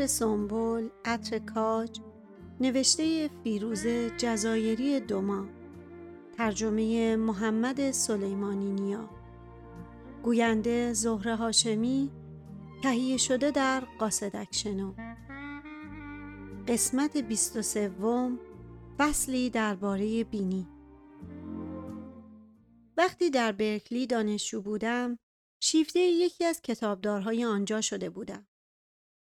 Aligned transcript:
عطر 0.00 0.06
سنبل، 0.06 0.88
عطر 1.04 1.38
کاج 1.38 2.00
نوشته 2.60 3.30
فیروز 3.44 3.86
جزایری 4.18 5.00
دوما. 5.00 5.46
ترجمه 6.36 7.16
محمد 7.16 7.90
سلیمانی 7.90 8.72
نیا. 8.72 9.10
گوینده 10.22 10.92
زهره 10.92 11.36
هاشمی 11.36 12.10
تهیه 12.82 13.16
شده 13.16 13.50
در 13.50 13.82
قاصدک 13.98 14.48
شنو 14.50 14.94
قسمت 16.68 17.16
23 17.16 17.90
فصلی 18.98 19.50
درباره 19.50 20.24
بینی. 20.24 20.66
وقتی 22.96 23.30
در 23.30 23.52
برکلی 23.52 24.06
دانشجو 24.06 24.62
بودم 24.62 25.18
شیفته 25.62 26.00
یکی 26.00 26.44
از 26.44 26.62
کتابدارهای 26.62 27.44
آنجا 27.44 27.80
شده 27.80 28.10
بودم. 28.10 28.46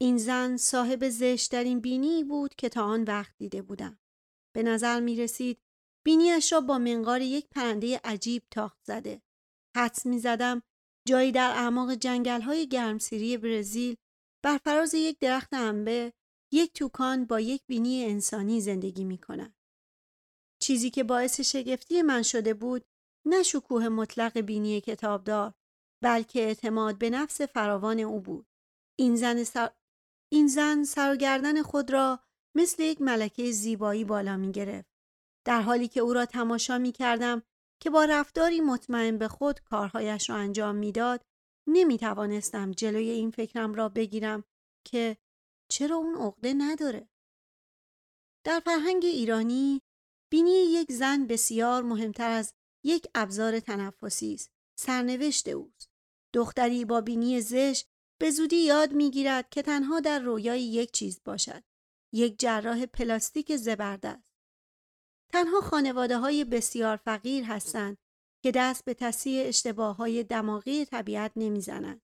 این 0.02 0.18
زن 0.18 0.56
صاحب 0.56 1.08
زشترین 1.08 1.80
بینی 1.80 2.24
بود 2.24 2.54
که 2.54 2.68
تا 2.68 2.84
آن 2.84 3.04
وقت 3.04 3.34
دیده 3.38 3.62
بودم. 3.62 3.98
به 4.54 4.62
نظر 4.62 5.00
می 5.00 5.16
رسید 5.16 5.62
بینیش 6.04 6.52
را 6.52 6.60
با 6.60 6.78
منقار 6.78 7.20
یک 7.20 7.48
پرنده 7.48 8.00
عجیب 8.04 8.42
تاخت 8.50 8.78
زده. 8.86 9.22
حدس 9.76 10.06
می 10.06 10.18
زدم 10.18 10.62
جایی 11.08 11.32
در 11.32 11.50
اعماق 11.50 11.94
جنگل 11.94 12.40
های 12.40 12.68
گرمسیری 12.68 13.36
برزیل 13.36 13.96
بر 14.44 14.58
فراز 14.58 14.94
یک 14.94 15.18
درخت 15.18 15.54
انبه 15.54 16.12
یک 16.52 16.72
توکان 16.72 17.24
با 17.24 17.40
یک 17.40 17.62
بینی 17.66 18.04
انسانی 18.04 18.60
زندگی 18.60 19.04
می 19.04 19.18
کند. 19.18 19.54
چیزی 20.62 20.90
که 20.90 21.04
باعث 21.04 21.40
شگفتی 21.40 22.02
من 22.02 22.22
شده 22.22 22.54
بود 22.54 22.84
نه 23.26 23.42
شکوه 23.42 23.88
مطلق 23.88 24.38
بینی 24.38 24.80
کتابدار 24.80 25.54
بلکه 26.02 26.40
اعتماد 26.40 26.98
به 26.98 27.10
نفس 27.10 27.40
فراوان 27.40 28.00
او 28.00 28.20
بود. 28.20 28.46
این 28.98 29.16
زن 29.16 29.44
این 30.32 30.46
زن 30.46 30.84
سر 30.84 31.12
و 31.12 31.16
گردن 31.16 31.62
خود 31.62 31.90
را 31.90 32.20
مثل 32.54 32.82
یک 32.82 33.00
ملکه 33.00 33.50
زیبایی 33.50 34.04
بالا 34.04 34.36
می 34.36 34.52
گرفت. 34.52 34.90
در 35.46 35.62
حالی 35.62 35.88
که 35.88 36.00
او 36.00 36.12
را 36.12 36.26
تماشا 36.26 36.78
می 36.78 36.92
کردم 36.92 37.42
که 37.82 37.90
با 37.90 38.04
رفتاری 38.04 38.60
مطمئن 38.60 39.18
به 39.18 39.28
خود 39.28 39.60
کارهایش 39.60 40.30
را 40.30 40.36
انجام 40.36 40.76
می‌داد 40.76 41.24
نمی 41.66 41.98
توانستم 41.98 42.70
جلوی 42.70 43.10
این 43.10 43.30
فکرم 43.30 43.74
را 43.74 43.88
بگیرم 43.88 44.44
که 44.86 45.16
چرا 45.70 45.96
اون 45.96 46.14
عقده 46.14 46.54
نداره. 46.54 47.08
در 48.44 48.60
فرهنگ 48.60 49.04
ایرانی 49.04 49.82
بینی 50.30 50.50
یک 50.50 50.92
زن 50.92 51.26
بسیار 51.26 51.82
مهمتر 51.82 52.30
از 52.30 52.54
یک 52.84 53.06
ابزار 53.14 53.60
تنفسی 53.60 54.34
است. 54.34 54.50
سرنوشت 54.78 55.48
اوست. 55.48 55.90
دختری 56.32 56.84
با 56.84 57.00
بینی 57.00 57.40
زشت 57.40 57.89
به 58.20 58.30
زودی 58.30 58.56
یاد 58.56 58.92
می‌گیرد 58.92 59.50
که 59.50 59.62
تنها 59.62 60.00
در 60.00 60.18
رویای 60.18 60.62
یک 60.62 60.90
چیز 60.90 61.20
باشد. 61.24 61.62
یک 62.12 62.38
جراح 62.38 62.86
پلاستیک 62.86 63.56
زبردست. 63.56 64.32
تنها 65.32 65.60
خانواده 65.60 66.18
های 66.18 66.44
بسیار 66.44 66.96
فقیر 66.96 67.44
هستند 67.44 67.98
که 68.44 68.50
دست 68.50 68.84
به 68.84 68.94
تصیح 68.94 69.48
اشتباه 69.48 69.96
های 69.96 70.24
دماغی 70.24 70.84
طبیعت 70.84 71.32
نمی‌زنند. 71.36 72.02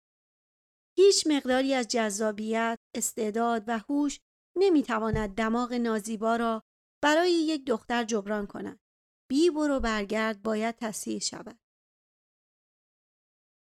هیچ 0.97 1.27
مقداری 1.27 1.73
از 1.73 1.87
جذابیت، 1.87 2.79
استعداد 2.95 3.63
و 3.67 3.77
هوش 3.77 4.19
نمی‌تواند 4.57 5.35
دماغ 5.35 5.73
نازیبا 5.73 6.35
را 6.35 6.63
برای 7.03 7.31
یک 7.31 7.65
دختر 7.65 8.03
جبران 8.03 8.47
کند. 8.47 8.79
بی 9.29 9.49
برو 9.49 9.79
برگرد 9.79 10.43
باید 10.43 10.75
تصیح 10.75 11.19
شود. 11.19 11.59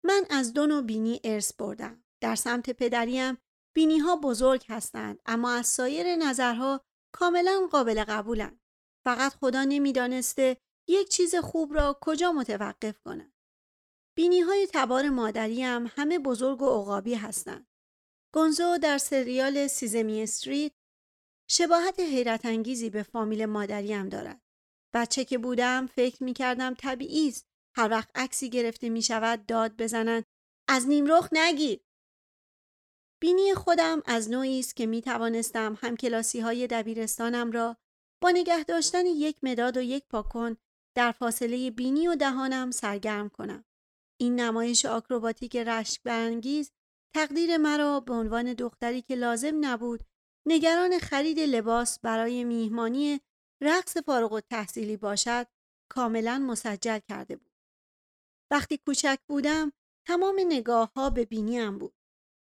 من 0.05 0.27
از 0.31 0.53
دو 0.53 0.67
نوع 0.67 0.83
بینی 0.83 1.21
ارث 1.25 1.53
بردم. 1.53 2.05
در 2.21 2.35
سمت 2.35 2.71
پدریم 2.71 3.39
بینی 3.75 3.99
ها 3.99 4.17
بزرگ 4.17 4.65
هستند 4.69 5.21
اما 5.27 5.53
از 5.53 5.67
سایر 5.67 6.17
نظرها 6.17 6.81
کاملا 7.13 7.69
قابل 7.73 8.05
قبولند. 8.05 8.61
فقط 9.05 9.33
خدا 9.35 9.65
نمی‌دانسته 9.65 10.57
یک 10.89 11.09
چیز 11.09 11.35
خوب 11.35 11.75
را 11.75 11.99
کجا 12.01 12.33
متوقف 12.33 12.99
کند. 13.05 13.33
بینی 14.17 14.41
های 14.41 14.69
تبار 14.73 15.09
مادریم 15.09 15.87
همه 15.97 16.19
بزرگ 16.19 16.63
و 16.63 16.81
عقابی 16.81 17.15
هستند. 17.15 17.67
گونزو 18.35 18.79
در 18.79 18.99
سریال 18.99 19.67
سیزمی 19.67 20.23
استریت 20.23 20.73
شباهت 21.51 22.01
حیرت 22.01 22.47
انگیزی 22.47 22.91
به 22.91 23.03
فامیل 23.03 23.47
مادریم 23.47 24.09
دارد. 24.09 24.41
بچه 24.95 25.25
که 25.25 25.39
بودم 25.39 25.87
فکر 25.87 26.25
می 26.25 26.35
کردم 26.35 26.75
طبیعی 26.75 27.29
است 27.29 27.47
هر 27.77 27.91
وقت 27.91 28.11
عکسی 28.15 28.51
گرفته 28.51 28.89
می 28.89 29.03
شود 29.03 29.47
داد 29.47 29.77
بزنند 29.77 30.25
از 30.69 30.89
نیمرخ 30.89 31.29
نگیر 31.33 31.81
بینی 33.21 33.55
خودم 33.55 34.03
از 34.07 34.31
نوعی 34.31 34.59
است 34.59 34.77
که 34.77 34.87
می 34.87 35.03
توانستم 35.03 35.79
هم 35.81 35.97
کلاسی 35.97 36.41
های 36.41 36.67
دبیرستانم 36.67 37.51
را 37.51 37.77
با 38.23 38.31
نگه 38.31 38.65
داشتن 38.65 39.07
یک 39.07 39.37
مداد 39.43 39.77
و 39.77 39.81
یک 39.81 40.05
پاکن 40.09 40.57
در 40.97 41.13
فاصله 41.13 41.71
بینی 41.71 42.09
و 42.09 42.15
دهانم 42.15 42.71
سرگرم 42.71 43.29
کنم. 43.29 43.65
این 44.21 44.41
نمایش 44.41 44.87
آکروباتیک 44.87 45.57
رشک 45.57 46.03
برانگیز 46.03 46.73
تقدیر 47.15 47.57
مرا 47.57 48.01
به 48.01 48.13
عنوان 48.13 48.53
دختری 48.53 49.03
که 49.03 49.15
لازم 49.15 49.65
نبود 49.67 50.01
نگران 50.47 50.99
خرید 50.99 51.41
لباس 51.41 51.99
برای 52.01 52.45
میهمانی 52.45 53.21
رقص 53.63 53.97
فارغ 53.97 54.33
و 54.33 54.41
تحصیلی 54.41 54.97
باشد 54.97 55.47
کاملا 55.89 56.39
مسجل 56.39 56.99
کرده 56.99 57.37
بود. 57.37 57.53
وقتی 58.51 58.79
کوچک 58.79 59.19
بودم 59.29 59.73
تمام 60.07 60.41
نگاه 60.47 60.93
ها 60.97 61.11
به 61.11 61.25
بینیم 61.25 61.79
بود. 61.79 61.98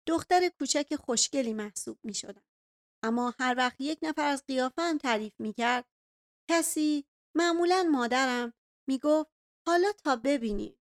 دختر 0.07 0.49
کوچک 0.59 0.95
خوشگلی 0.95 1.53
محسوب 1.53 1.99
می 2.03 2.13
شدم. 2.13 2.43
اما 3.03 3.33
هر 3.39 3.55
وقت 3.57 3.75
یک 3.81 3.99
نفر 4.01 4.25
از 4.25 4.45
قیافم 4.47 4.97
تعریف 4.97 5.33
می 5.39 5.53
کرد 5.53 5.85
کسی 6.49 7.05
معمولا 7.35 7.83
مادرم 7.91 8.53
می 8.87 8.99
گفت 8.99 9.31
حالا 9.67 9.91
تا 10.03 10.15
ببینی. 10.15 10.77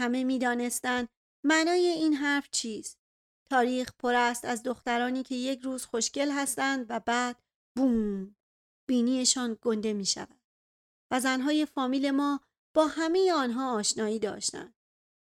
همه 0.00 0.24
می 0.24 0.38
دانستن 0.38 1.08
معنای 1.44 1.86
این 1.86 2.14
حرف 2.14 2.50
چیست. 2.50 2.98
تاریخ 3.50 3.92
پر 3.98 4.14
است 4.14 4.44
از 4.44 4.62
دخترانی 4.62 5.22
که 5.22 5.34
یک 5.34 5.60
روز 5.60 5.84
خوشگل 5.84 6.30
هستند 6.30 6.86
و 6.88 7.00
بعد 7.00 7.36
بوم 7.76 8.36
بینیشان 8.88 9.58
گنده 9.62 9.92
می 9.92 10.06
شود. 10.06 10.40
و 11.10 11.20
زنهای 11.20 11.66
فامیل 11.66 12.10
ما 12.10 12.40
با 12.74 12.86
همه 12.86 13.32
آنها 13.32 13.74
آشنایی 13.74 14.18
داشتند. 14.18 14.74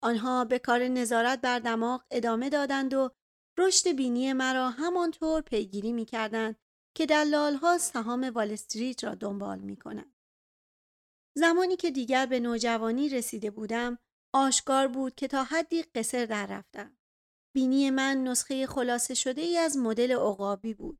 آنها 0.03 0.45
به 0.45 0.59
کار 0.59 0.87
نظارت 0.87 1.41
بر 1.41 1.59
دماغ 1.59 2.03
ادامه 2.11 2.49
دادند 2.49 2.93
و 2.93 3.11
رشد 3.59 3.87
بینی 3.95 4.33
مرا 4.33 4.69
همانطور 4.69 5.41
پیگیری 5.41 5.93
می 5.93 6.05
کردن 6.05 6.55
که 6.95 7.05
دلالها 7.05 7.77
سهام 7.77 8.23
وال 8.23 8.51
استریت 8.51 9.03
را 9.03 9.15
دنبال 9.15 9.59
می 9.59 9.77
کنند. 9.77 10.13
زمانی 11.37 11.75
که 11.75 11.91
دیگر 11.91 12.25
به 12.25 12.39
نوجوانی 12.39 13.09
رسیده 13.09 13.51
بودم 13.51 13.97
آشکار 14.33 14.87
بود 14.87 15.15
که 15.15 15.27
تا 15.27 15.43
حدی 15.43 15.83
قصر 15.83 16.25
در 16.25 16.45
رفتم. 16.45 16.97
بینی 17.55 17.89
من 17.89 18.23
نسخه 18.23 18.67
خلاصه 18.67 19.13
شده 19.13 19.41
ای 19.41 19.57
از 19.57 19.77
مدل 19.77 20.11
عقابی 20.11 20.73
بود. 20.73 20.99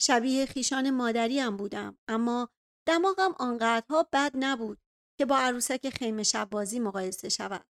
شبیه 0.00 0.46
خیشان 0.46 0.90
مادریم 0.90 1.56
بودم 1.56 1.98
اما 2.08 2.48
دماغم 2.88 3.34
آنقدرها 3.38 4.08
بد 4.12 4.32
نبود 4.34 4.78
که 5.18 5.26
با 5.26 5.36
عروسک 5.36 5.90
خیمه 5.90 6.22
شب 6.22 6.48
بازی 6.50 6.80
مقایسه 6.80 7.28
شود. 7.28 7.66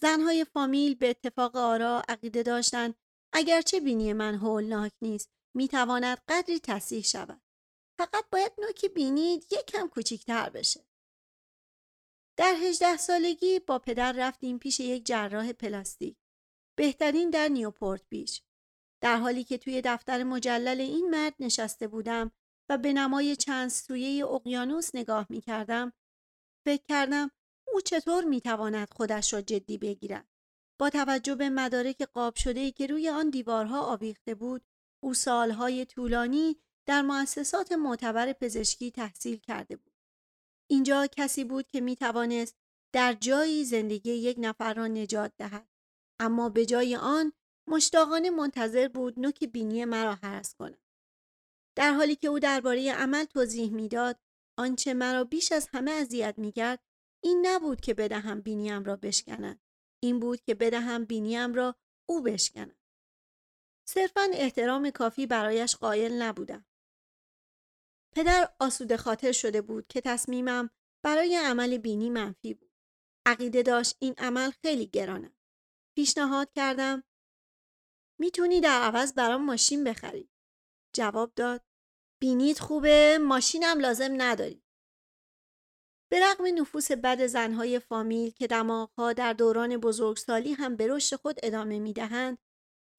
زنهای 0.00 0.44
فامیل 0.44 0.94
به 0.94 1.10
اتفاق 1.10 1.56
آرا 1.56 2.02
عقیده 2.08 2.42
داشتند 2.42 2.94
اگرچه 3.32 3.80
بینی 3.80 4.12
من 4.12 4.34
هولناک 4.34 4.92
نیست 5.02 5.28
می‌تواند 5.54 6.18
قدری 6.28 6.60
تصیح 6.60 7.02
شود. 7.02 7.42
فقط 7.98 8.24
باید 8.32 8.52
نوک 8.58 8.84
بینید 8.84 9.46
یک 9.52 9.66
کم 9.66 9.88
کوچیکتر 9.88 10.50
بشه. 10.50 10.84
در 12.36 12.54
هجده 12.54 12.96
سالگی 12.96 13.60
با 13.60 13.78
پدر 13.78 14.12
رفتیم 14.12 14.58
پیش 14.58 14.80
یک 14.80 15.06
جراح 15.06 15.52
پلاستیک. 15.52 16.16
بهترین 16.76 17.30
در 17.30 17.48
نیوپورت 17.48 18.02
بیش 18.08 18.42
در 19.02 19.16
حالی 19.16 19.44
که 19.44 19.58
توی 19.58 19.82
دفتر 19.84 20.22
مجلل 20.22 20.80
این 20.80 21.10
مرد 21.10 21.34
نشسته 21.40 21.88
بودم 21.88 22.30
و 22.68 22.78
به 22.78 22.92
نمای 22.92 23.36
چند 23.36 23.70
سویه 23.70 24.26
اقیانوس 24.26 24.94
نگاه 24.94 25.26
می 25.30 25.40
کردم 25.40 25.92
فکر 26.66 26.82
کردم 26.88 27.30
او 27.68 27.80
چطور 27.80 28.24
می 28.24 28.40
تواند 28.40 28.88
خودش 28.90 29.32
را 29.32 29.40
جدی 29.40 29.78
بگیرد. 29.78 30.31
با 30.82 30.90
توجه 30.90 31.34
به 31.34 31.50
مدارک 31.50 32.02
قاب 32.02 32.36
شده 32.36 32.70
که 32.70 32.86
روی 32.86 33.08
آن 33.08 33.30
دیوارها 33.30 33.80
آویخته 33.80 34.34
بود 34.34 34.62
او 35.02 35.14
سالهای 35.14 35.84
طولانی 35.84 36.56
در 36.86 37.02
مؤسسات 37.02 37.72
معتبر 37.72 38.32
پزشکی 38.32 38.90
تحصیل 38.90 39.38
کرده 39.38 39.76
بود. 39.76 39.92
اینجا 40.70 41.06
کسی 41.06 41.44
بود 41.44 41.66
که 41.66 41.80
می 41.80 41.96
توانست 41.96 42.56
در 42.92 43.12
جایی 43.12 43.64
زندگی 43.64 44.12
یک 44.12 44.36
نفر 44.40 44.74
را 44.74 44.86
نجات 44.86 45.32
دهد. 45.38 45.68
اما 46.20 46.48
به 46.48 46.66
جای 46.66 46.96
آن 46.96 47.32
مشتاقانه 47.68 48.30
منتظر 48.30 48.88
بود 48.88 49.18
نوک 49.20 49.44
بینی 49.44 49.84
مرا 49.84 50.14
حرس 50.14 50.54
کند. 50.54 50.82
در 51.76 51.92
حالی 51.92 52.16
که 52.16 52.28
او 52.28 52.38
درباره 52.38 52.92
عمل 52.92 53.24
توضیح 53.24 53.72
می‌داد 53.72 54.20
آنچه 54.58 54.94
مرا 54.94 55.24
بیش 55.24 55.52
از 55.52 55.68
همه 55.72 55.90
اذیت 55.90 56.34
می‌کرد 56.38 56.84
این 57.24 57.46
نبود 57.46 57.80
که 57.80 57.94
بدهم 57.94 58.40
بینیم 58.40 58.84
را 58.84 58.96
بشکند. 58.96 59.61
این 60.02 60.20
بود 60.20 60.40
که 60.40 60.54
بدهم 60.54 61.04
بینیم 61.04 61.54
را 61.54 61.76
او 62.08 62.22
بشکند. 62.22 62.78
صرفا 63.88 64.30
احترام 64.32 64.90
کافی 64.90 65.26
برایش 65.26 65.76
قائل 65.76 66.22
نبودم. 66.22 66.66
پدر 68.14 68.54
آسوده 68.60 68.96
خاطر 68.96 69.32
شده 69.32 69.62
بود 69.62 69.86
که 69.86 70.00
تصمیمم 70.00 70.70
برای 71.04 71.36
عمل 71.36 71.78
بینی 71.78 72.10
منفی 72.10 72.54
بود. 72.54 72.72
عقیده 73.26 73.62
داشت 73.62 73.96
این 73.98 74.14
عمل 74.18 74.50
خیلی 74.50 74.86
گرانه. 74.86 75.32
پیشنهاد 75.96 76.52
کردم 76.52 77.04
می‌تونی 78.20 78.60
در 78.60 78.80
عوض 78.82 79.14
برام 79.14 79.44
ماشین 79.44 79.84
بخری. 79.84 80.30
جواب 80.94 81.32
داد 81.34 81.64
بینیت 82.20 82.60
خوبه 82.60 83.18
ماشینم 83.18 83.80
لازم 83.80 84.22
نداری. 84.22 84.61
به 86.12 86.20
رغم 86.20 86.60
نفوس 86.60 86.92
بد 86.92 87.26
زنهای 87.26 87.78
فامیل 87.78 88.30
که 88.30 88.46
دماغها 88.46 89.12
در 89.12 89.32
دوران 89.32 89.76
بزرگسالی 89.76 90.52
هم 90.52 90.76
به 90.76 90.86
رشد 90.86 91.16
خود 91.16 91.38
ادامه 91.42 91.78
می‌دهند 91.78 92.38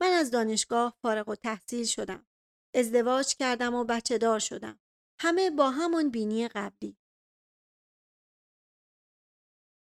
من 0.02 0.08
از 0.08 0.32
دانشگاه 0.32 0.98
فارغ 1.02 1.30
و 1.30 1.36
تحصیل 1.36 1.86
شدم. 1.86 2.26
ازدواج 2.74 3.36
کردم 3.36 3.74
و 3.74 3.84
بچه 3.84 4.18
دار 4.18 4.40
شدم. 4.40 4.80
همه 5.20 5.50
با 5.50 5.70
همان 5.70 6.10
بینی 6.10 6.48
قبلی. 6.48 6.98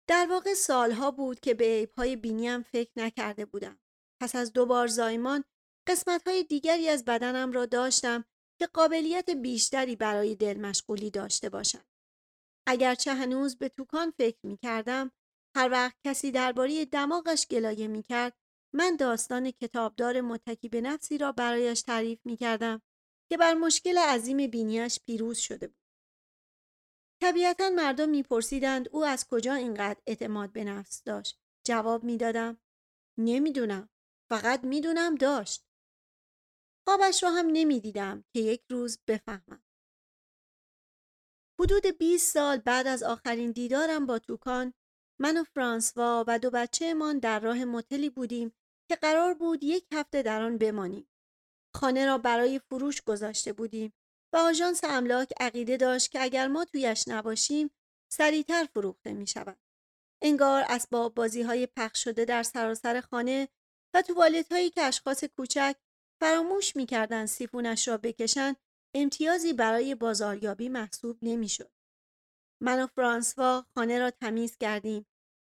در 0.08 0.28
واقع 0.30 0.54
سالها 0.54 1.12
بود 1.12 1.40
که 1.40 1.54
به 1.54 1.66
عیبهای 1.66 2.16
بینیم 2.16 2.64
فکر 2.64 2.92
نکرده 2.96 3.46
بودم. 3.46 3.80
پس 4.22 4.36
از 4.36 4.54
دو 4.54 4.66
بار 4.66 4.88
زایمان 4.88 5.44
قسمتهای 5.88 6.44
دیگری 6.44 6.90
از 6.90 7.06
بدنم 7.06 7.52
را 7.52 7.66
داشتم 7.66 8.26
که 8.60 8.68
قابلیت 8.68 9.30
بیشتری 9.30 9.96
برای 9.96 10.36
دل 10.36 10.58
مشغولی 10.58 11.12
داشته 11.12 11.50
باشم. 11.50 11.89
اگرچه 12.72 13.14
هنوز 13.14 13.58
به 13.58 13.70
توکان 13.70 14.12
فکر 14.18 14.38
می 14.44 14.58
کردم، 14.58 15.12
هر 15.56 15.70
وقت 15.72 15.96
کسی 16.04 16.32
درباره 16.32 16.86
دماغش 16.86 17.48
گلایه 17.48 17.88
می 17.88 18.04
کرد، 18.04 18.38
من 18.76 18.96
داستان 18.96 19.52
کتابدار 19.52 20.22
متکی 20.22 20.70
به 20.70 20.82
نفسی 20.82 21.18
را 21.18 21.32
برایش 21.32 21.82
تعریف 21.82 22.20
می 22.26 22.38
کردم 22.38 22.82
که 23.32 23.38
بر 23.38 23.54
مشکل 23.54 23.98
عظیم 23.98 24.48
بینیش 24.48 25.00
پیروز 25.06 25.38
شده 25.38 25.68
بود. 25.68 25.78
طبیعتا 27.22 27.70
مردم 27.70 28.10
میپرسیدند 28.10 28.90
او 28.92 29.06
از 29.06 29.28
کجا 29.28 29.54
اینقدر 29.54 30.02
اعتماد 30.08 30.52
به 30.52 30.64
نفس 30.64 31.04
داشت. 31.04 31.40
جواب 31.68 32.04
می‌دادم 32.04 32.58
نمی‌دونم. 33.18 33.90
فقط 34.30 34.64
می‌دونم 34.64 35.16
داشت. 35.16 35.66
خوابش 36.88 37.24
را 37.24 37.32
هم 37.32 37.46
نمی‌دیدم 37.54 38.24
که 38.34 38.40
یک 38.40 38.64
روز 38.70 39.00
بفهمم. 39.08 39.64
حدود 41.60 41.88
20 41.88 42.34
سال 42.34 42.58
بعد 42.58 42.88
از 42.88 43.04
آخرین 43.04 43.52
دیدارم 43.52 44.06
با 44.06 44.20
توکان 44.20 44.74
من 45.22 45.38
و 45.38 45.44
فرانسوا 45.44 46.26
و 46.28 46.40
دو 46.40 46.50
بچهمان 46.50 47.20
در 47.20 47.40
راه 47.40 47.66
متلی 47.66 48.10
بودیم 48.10 48.54
که 48.90 48.96
قرار 48.96 49.34
بود 49.34 49.64
یک 49.64 49.86
هفته 49.92 50.22
در 50.22 50.42
آن 50.42 50.58
بمانیم. 50.58 51.10
خانه 51.76 52.06
را 52.06 52.18
برای 52.18 52.60
فروش 52.60 53.02
گذاشته 53.02 53.54
بودیم 53.54 53.94
و 54.34 54.38
آژانس 54.38 54.84
املاک 54.84 55.34
عقیده 55.40 55.78
داشت 55.78 56.12
که 56.12 56.22
اگر 56.22 56.48
ما 56.48 56.66
تویش 56.66 57.08
نباشیم 57.08 57.72
سریعتر 58.12 58.68
فروخته 58.74 59.14
می 59.14 59.28
شود. 59.28 59.58
انگار 60.22 60.64
اسباب 60.70 61.16
بازی 61.16 61.42
های 61.42 61.68
پخش 61.68 62.04
شده 62.04 62.26
در 62.26 62.44
سراسر 62.44 63.02
خانه 63.02 63.48
و 63.94 64.02
توالت 64.02 64.52
هایی 64.52 64.70
که 64.70 64.82
اشخاص 64.82 65.24
کوچک 65.24 65.76
فراموش 66.20 66.76
می 66.76 66.86
کردن 66.86 67.26
سیفونش 67.26 67.88
را 67.88 67.98
بکشند 67.98 68.58
امتیازی 68.94 69.54
برای 69.54 69.96
بازاریابی 69.96 70.70
محسوب 70.70 71.18
نمی 71.22 71.50
شد. 71.50 71.72
من 72.62 72.84
و 72.84 72.88
فرانسوا 72.88 73.66
خانه 73.76 74.00
را 74.00 74.12
تمیز 74.12 74.58
کردیم. 74.58 75.06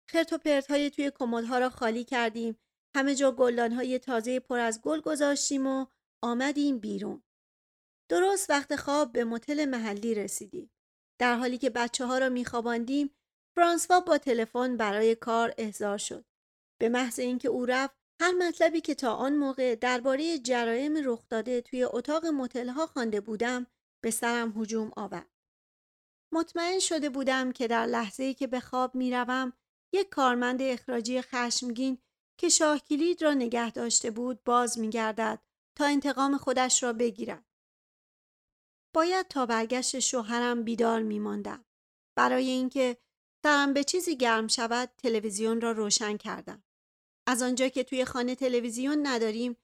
خرت 0.09 0.33
و 0.33 0.37
پرت 0.37 0.71
های 0.71 0.89
توی 0.89 1.11
کمدها 1.15 1.59
را 1.59 1.69
خالی 1.69 2.03
کردیم. 2.03 2.59
همه 2.95 3.15
جا 3.15 3.31
گلدان 3.31 3.71
های 3.71 3.99
تازه 3.99 4.39
پر 4.39 4.59
از 4.59 4.81
گل 4.81 5.01
گذاشتیم 5.01 5.67
و 5.67 5.85
آمدیم 6.23 6.79
بیرون. 6.79 7.23
درست 8.09 8.49
وقت 8.49 8.75
خواب 8.75 9.11
به 9.11 9.23
متل 9.23 9.65
محلی 9.65 10.15
رسیدیم. 10.15 10.71
در 11.19 11.35
حالی 11.35 11.57
که 11.57 11.69
بچه 11.69 12.05
ها 12.05 12.17
را 12.17 12.29
میخواباندیم 12.29 13.15
فرانسوا 13.55 13.99
با 13.99 14.17
تلفن 14.17 14.77
برای 14.77 15.15
کار 15.15 15.53
احضار 15.57 15.97
شد. 15.97 16.25
به 16.81 16.89
محض 16.89 17.19
اینکه 17.19 17.47
او 17.47 17.65
رفت 17.65 17.98
هر 18.21 18.31
مطلبی 18.31 18.81
که 18.81 18.95
تا 18.95 19.13
آن 19.13 19.35
موقع 19.35 19.75
درباره 19.75 20.37
جرایم 20.37 20.97
رخ 21.05 21.29
داده 21.29 21.61
توی 21.61 21.83
اتاق 21.83 22.25
متل 22.25 22.69
ها 22.69 22.87
خوانده 22.87 23.21
بودم 23.21 23.67
به 24.03 24.11
سرم 24.11 24.61
هجوم 24.61 24.91
آورد. 24.95 25.29
مطمئن 26.33 26.79
شده 26.79 27.09
بودم 27.09 27.51
که 27.51 27.67
در 27.67 27.85
لحظه 27.85 28.23
ای 28.23 28.33
که 28.33 28.47
به 28.47 28.59
خواب 28.59 28.95
می‌روم 28.95 29.53
یک 29.93 30.09
کارمند 30.09 30.61
اخراجی 30.61 31.21
خشمگین 31.21 31.97
که 32.39 32.49
شاه 32.49 32.79
کلید 32.79 33.23
را 33.23 33.33
نگه 33.33 33.71
داشته 33.71 34.11
بود 34.11 34.43
باز 34.43 34.79
میگردد 34.79 35.39
تا 35.77 35.85
انتقام 35.85 36.37
خودش 36.37 36.83
را 36.83 36.93
بگیرد. 36.93 37.45
باید 38.95 39.27
تا 39.27 39.45
برگشت 39.45 39.99
شوهرم 39.99 40.63
بیدار 40.63 41.01
میماندم. 41.01 41.65
برای 42.17 42.49
اینکه 42.49 42.97
سرم 43.43 43.73
به 43.73 43.83
چیزی 43.83 44.17
گرم 44.17 44.47
شود 44.47 44.89
تلویزیون 44.97 45.61
را 45.61 45.71
روشن 45.71 46.17
کردم. 46.17 46.63
از 47.29 47.41
آنجا 47.41 47.67
که 47.67 47.83
توی 47.83 48.05
خانه 48.05 48.35
تلویزیون 48.35 49.07
نداریم 49.07 49.57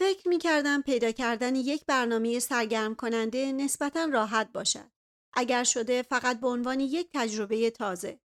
فکر 0.00 0.28
می 0.28 0.38
کردم 0.38 0.82
پیدا 0.82 1.12
کردن 1.12 1.54
یک 1.54 1.86
برنامه 1.86 2.38
سرگرم 2.38 2.94
کننده 2.94 3.52
نسبتا 3.52 4.04
راحت 4.04 4.52
باشد. 4.52 4.90
اگر 5.32 5.64
شده 5.64 6.02
فقط 6.02 6.40
به 6.40 6.48
عنوان 6.48 6.80
یک 6.80 7.10
تجربه 7.14 7.70
تازه. 7.70 8.20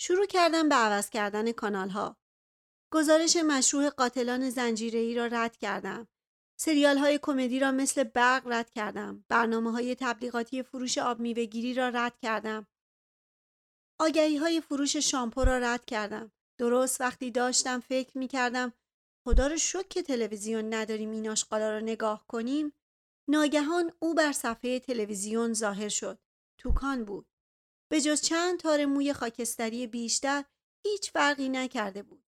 شروع 0.00 0.26
کردم 0.26 0.68
به 0.68 0.74
عوض 0.74 1.10
کردن 1.10 1.52
کانال 1.52 1.88
ها. 1.88 2.16
گزارش 2.92 3.36
مشروع 3.36 3.90
قاتلان 3.90 4.50
زنجیری 4.50 5.14
را 5.14 5.26
رد 5.26 5.56
کردم. 5.56 6.08
سریال 6.60 6.98
های 6.98 7.18
کمدی 7.22 7.60
را 7.60 7.72
مثل 7.72 8.04
برق 8.04 8.42
رد 8.46 8.70
کردم. 8.70 9.24
برنامه 9.28 9.72
های 9.72 9.96
تبلیغاتی 10.00 10.62
فروش 10.62 10.98
آب 10.98 11.20
میوهگیری 11.20 11.74
را 11.74 11.88
رد 11.88 12.18
کردم. 12.18 12.66
آگهی 13.98 14.36
های 14.36 14.60
فروش 14.60 14.96
شامپو 14.96 15.44
را 15.44 15.58
رد 15.58 15.84
کردم. 15.84 16.32
درست 16.60 17.00
وقتی 17.00 17.30
داشتم 17.30 17.80
فکر 17.80 18.18
می 18.18 18.28
کردم 18.28 18.72
خدا 19.24 19.46
رو 19.46 19.56
شک 19.56 19.88
که 19.88 20.02
تلویزیون 20.02 20.74
نداریم 20.74 21.10
این 21.10 21.28
آشقالا 21.28 21.70
را 21.70 21.80
نگاه 21.80 22.26
کنیم 22.26 22.72
ناگهان 23.28 23.92
او 23.98 24.14
بر 24.14 24.32
صفحه 24.32 24.80
تلویزیون 24.80 25.52
ظاهر 25.52 25.88
شد. 25.88 26.18
توکان 26.58 27.04
بود. 27.04 27.26
به 27.90 28.00
جز 28.00 28.20
چند 28.20 28.58
تار 28.58 28.84
موی 28.84 29.12
خاکستری 29.12 29.86
بیشتر 29.86 30.44
هیچ 30.86 31.10
فرقی 31.10 31.48
نکرده 31.48 32.02
بود. 32.02 32.24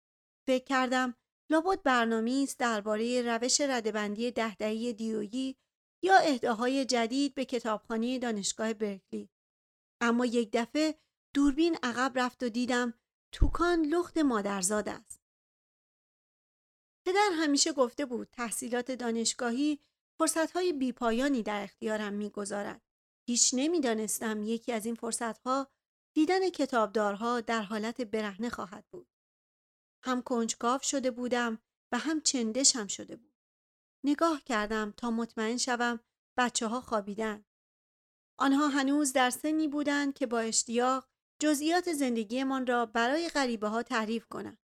فکر 0.48 0.64
کردم 0.64 1.16
لابد 1.52 1.84
برنامه 1.84 2.42
است 2.44 2.60
درباره 2.60 3.22
روش 3.22 3.62
ردبندی 3.62 4.32
دهدهی 4.32 4.94
دیویی 4.94 5.58
یا 6.04 6.18
اهداهای 6.18 6.86
جدید 6.86 7.34
به 7.36 7.46
کتابخانه 7.46 8.20
دانشگاه 8.20 8.74
برکلی. 8.74 9.30
اما 10.02 10.26
یک 10.26 10.50
دفعه 10.54 10.96
دوربین 11.34 11.78
عقب 11.84 12.12
رفت 12.16 12.44
و 12.44 12.50
دیدم 12.50 12.94
توکان 13.32 13.86
لخت 13.86 14.18
مادرزاد 14.18 14.90
است. 14.90 15.22
پدر 17.06 17.30
همیشه 17.34 17.74
گفته 17.74 18.06
بود 18.06 18.28
تحصیلات 18.32 18.92
دانشگاهی 18.92 19.80
فرصتهای 20.20 20.74
بیپایانی 20.74 21.44
در 21.44 21.64
اختیارم 21.64 22.14
می‌گذارد. 22.14 22.82
هیچ 23.28 23.52
نمی‌دانستم 23.54 24.44
یکی 24.44 24.72
از 24.72 24.86
این 24.86 24.96
فرصتها 24.96 25.68
دیدن 26.16 26.50
کتابدارها 26.50 27.42
در 27.42 27.62
حالت 27.62 28.02
برهنه 28.02 28.50
خواهد 28.50 28.86
بود. 28.92 29.08
هم 30.04 30.22
کنجکاو 30.22 30.80
شده 30.84 31.12
بودم 31.12 31.60
و 31.92 31.98
هم 31.98 32.22
چندشم 32.22 32.88
شده 32.88 33.16
بود. 33.16 33.34
نگاه 34.04 34.44
کردم 34.44 34.94
تا 34.98 35.12
مطمئن 35.12 35.58
شوم 35.58 36.00
بچه 36.38 36.68
ها 36.68 36.82
خوابیدن. 36.82 37.46
آنها 38.40 38.68
هنوز 38.68 39.14
در 39.14 39.30
سنی 39.30 39.68
بودند 39.68 40.14
که 40.14 40.26
با 40.28 40.40
اشتیاق 40.40 41.09
جزئیات 41.40 41.94
زندگیمان 41.94 42.68
را 42.68 42.86
برای 42.86 43.30
غریبه 43.30 43.68
ها 43.68 43.84
تعریف 43.84 44.28
کنند. 44.28 44.58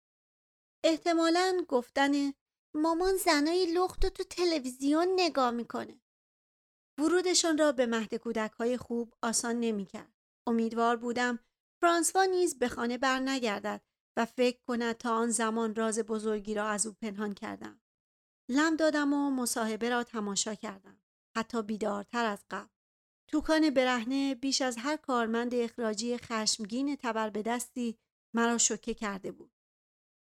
احتمالا 0.83 1.65
گفتن 1.67 2.33
مامان 2.75 3.17
زنای 3.17 3.73
لخت 3.73 4.05
تو 4.05 4.23
تلویزیون 4.23 5.07
نگاه 5.15 5.51
می‌کنه. 5.51 6.01
ورودشان 6.99 7.57
را 7.57 7.71
به 7.71 7.85
مهد 7.85 8.15
کودک 8.15 8.51
های 8.51 8.77
خوب 8.77 9.13
آسان 9.21 9.59
نمی‌کرد. 9.59 10.13
امیدوار 10.47 10.95
بودم 10.95 11.39
فرانسوا 11.81 12.23
نیز 12.23 12.59
به 12.59 12.67
خانه 12.67 12.97
بر 12.97 13.19
نگردد 13.19 13.81
و 14.17 14.25
فکر 14.25 14.59
کند 14.67 14.97
تا 14.97 15.15
آن 15.15 15.29
زمان 15.29 15.75
راز 15.75 15.99
بزرگی 15.99 16.53
را 16.53 16.67
از 16.67 16.87
او 16.87 16.93
پنهان 17.01 17.33
کردم. 17.33 17.81
لم 18.49 18.75
دادم 18.75 19.13
و 19.13 19.31
مصاحبه 19.31 19.89
را 19.89 20.03
تماشا 20.03 20.55
کردم. 20.55 21.01
حتی 21.37 21.61
بیدارتر 21.61 22.25
از 22.25 22.45
قبل. 22.49 22.73
توکان 23.27 23.69
برهنه 23.69 24.35
بیش 24.35 24.61
از 24.61 24.77
هر 24.77 24.97
کارمند 24.97 25.55
اخراجی 25.55 26.17
خشمگین 26.17 26.95
تبر 26.95 27.29
به 27.29 27.41
دستی 27.41 27.97
مرا 28.35 28.57
شوکه 28.57 28.93
کرده 28.93 29.31
بود. 29.31 29.51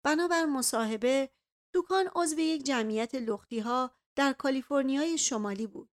بنابر 0.04 0.44
مصاحبه 0.44 1.30
توکان 1.74 2.10
عضو 2.14 2.38
یک 2.38 2.62
جمعیت 2.62 3.14
لختی 3.14 3.58
ها 3.60 3.90
در 4.16 4.32
کالیفرنیای 4.32 5.18
شمالی 5.18 5.66
بود. 5.66 5.90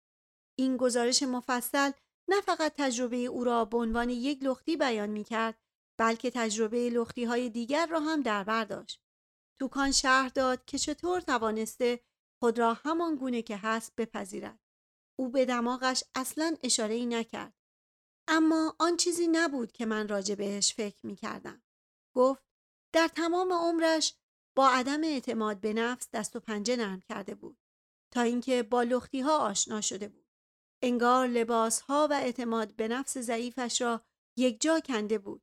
این 0.59 0.77
گزارش 0.77 1.23
مفصل 1.23 1.91
نه 2.29 2.41
فقط 2.41 2.73
تجربه 2.77 3.17
او 3.17 3.43
را 3.43 3.65
به 3.65 3.77
عنوان 3.77 4.09
یک 4.09 4.43
لختی 4.43 4.77
بیان 4.77 5.09
می 5.09 5.23
کرد 5.23 5.59
بلکه 5.99 6.31
تجربه 6.31 6.89
لختی 6.89 7.23
های 7.23 7.49
دیگر 7.49 7.85
را 7.85 7.99
هم 7.99 8.21
در 8.21 8.43
بر 8.43 8.63
داشت. 8.65 9.01
توکان 9.59 9.91
شهر 9.91 10.29
داد 10.29 10.65
که 10.65 10.77
چطور 10.77 11.21
توانسته 11.21 11.99
خود 12.41 12.59
را 12.59 12.73
همان 12.73 13.15
گونه 13.15 13.41
که 13.41 13.57
هست 13.57 13.93
بپذیرد. 13.97 14.59
او 15.19 15.29
به 15.29 15.45
دماغش 15.45 16.03
اصلا 16.15 16.57
اشاره 16.63 16.95
ای 16.95 17.05
نکرد. 17.05 17.53
اما 18.27 18.75
آن 18.79 18.97
چیزی 18.97 19.27
نبود 19.27 19.71
که 19.71 19.85
من 19.85 20.07
راجع 20.07 20.35
بهش 20.35 20.73
فکر 20.73 21.05
می 21.05 21.15
کردم. 21.15 21.63
گفت 22.15 22.43
در 22.93 23.07
تمام 23.07 23.53
عمرش 23.53 24.15
با 24.55 24.69
عدم 24.69 25.03
اعتماد 25.03 25.59
به 25.59 25.73
نفس 25.73 26.09
دست 26.13 26.35
و 26.35 26.39
پنجه 26.39 26.75
نرم 26.75 26.99
کرده 26.99 27.35
بود 27.35 27.57
تا 28.11 28.21
اینکه 28.21 28.63
با 28.63 28.83
لختی 28.83 29.21
ها 29.21 29.37
آشنا 29.37 29.81
شده 29.81 30.07
بود. 30.07 30.25
انگار 30.81 31.27
لباس 31.27 31.81
ها 31.81 32.07
و 32.11 32.13
اعتماد 32.13 32.75
به 32.75 32.87
نفس 32.87 33.17
ضعیفش 33.17 33.81
را 33.81 34.01
یک 34.37 34.61
جا 34.61 34.79
کنده 34.79 35.17
بود. 35.17 35.41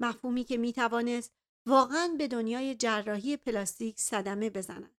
مفهومی 0.00 0.44
که 0.44 0.56
می 0.56 0.72
توانست 0.72 1.32
واقعا 1.66 2.14
به 2.18 2.28
دنیای 2.28 2.74
جراحی 2.74 3.36
پلاستیک 3.36 4.00
صدمه 4.00 4.50
بزند. 4.50 4.96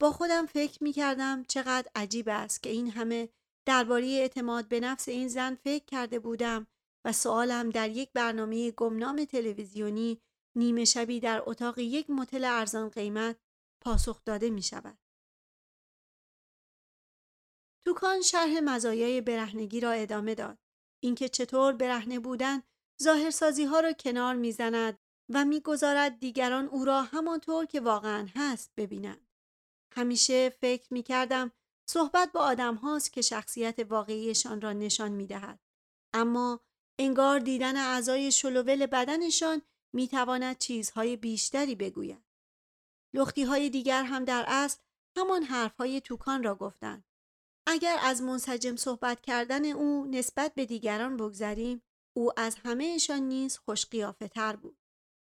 با 0.00 0.12
خودم 0.12 0.46
فکر 0.46 0.84
می 0.84 0.92
کردم 0.92 1.44
چقدر 1.44 1.90
عجیب 1.94 2.28
است 2.28 2.62
که 2.62 2.70
این 2.70 2.90
همه 2.90 3.28
درباره 3.64 4.06
اعتماد 4.06 4.68
به 4.68 4.80
نفس 4.80 5.08
این 5.08 5.28
زن 5.28 5.54
فکر 5.54 5.84
کرده 5.84 6.18
بودم 6.18 6.66
و 7.04 7.12
سوالم 7.12 7.70
در 7.70 7.90
یک 7.90 8.12
برنامه 8.12 8.70
گمنام 8.70 9.24
تلویزیونی 9.24 10.20
نیمه 10.56 10.84
شبی 10.84 11.20
در 11.20 11.42
اتاق 11.46 11.78
یک 11.78 12.10
متل 12.10 12.44
ارزان 12.44 12.88
قیمت 12.88 13.36
پاسخ 13.84 14.24
داده 14.24 14.50
می 14.50 14.62
شود. 14.62 14.98
توکان 17.86 18.22
شرح 18.22 18.60
مزایای 18.64 19.20
برهنگی 19.20 19.80
را 19.80 19.90
ادامه 19.90 20.34
داد. 20.34 20.58
اینکه 21.00 21.28
چطور 21.28 21.72
برهنه 21.72 22.18
بودن 22.18 22.62
ظاهرسازی 23.02 23.64
ها 23.64 23.80
را 23.80 23.92
کنار 23.92 24.34
می‌زند 24.34 24.98
و 25.28 25.44
می‌گذارد 25.44 26.18
دیگران 26.20 26.66
او 26.66 26.84
را 26.84 27.02
همانطور 27.02 27.66
که 27.66 27.80
واقعا 27.80 28.28
هست 28.34 28.72
ببینند. 28.76 29.28
همیشه 29.94 30.48
فکر 30.48 30.94
می 30.94 31.02
کردم 31.02 31.52
صحبت 31.86 32.32
با 32.32 32.40
آدم 32.40 32.74
هاست 32.74 33.12
که 33.12 33.22
شخصیت 33.22 33.78
واقعیشان 33.78 34.60
را 34.60 34.72
نشان 34.72 35.12
می 35.12 35.26
دهد. 35.26 35.60
اما 36.12 36.60
انگار 36.98 37.38
دیدن 37.38 37.76
اعضای 37.76 38.32
شلوول 38.32 38.86
بدنشان 38.86 39.62
می 39.92 40.08
تواند 40.08 40.58
چیزهای 40.58 41.16
بیشتری 41.16 41.74
بگوید. 41.74 42.24
لختی 43.14 43.42
های 43.42 43.70
دیگر 43.70 44.02
هم 44.02 44.24
در 44.24 44.44
اصل 44.48 44.80
همان 45.16 45.42
حرف 45.42 45.76
های 45.76 46.00
توکان 46.00 46.42
را 46.42 46.54
گفتند. 46.54 47.04
اگر 47.66 47.98
از 48.02 48.22
منسجم 48.22 48.76
صحبت 48.76 49.20
کردن 49.20 49.64
او 49.64 50.06
نسبت 50.10 50.54
به 50.54 50.66
دیگران 50.66 51.16
بگذریم 51.16 51.82
او 52.16 52.40
از 52.40 52.56
همهشان 52.64 53.22
نیز 53.22 53.58
خوش 53.58 53.86
تر 54.34 54.56
بود. 54.56 54.78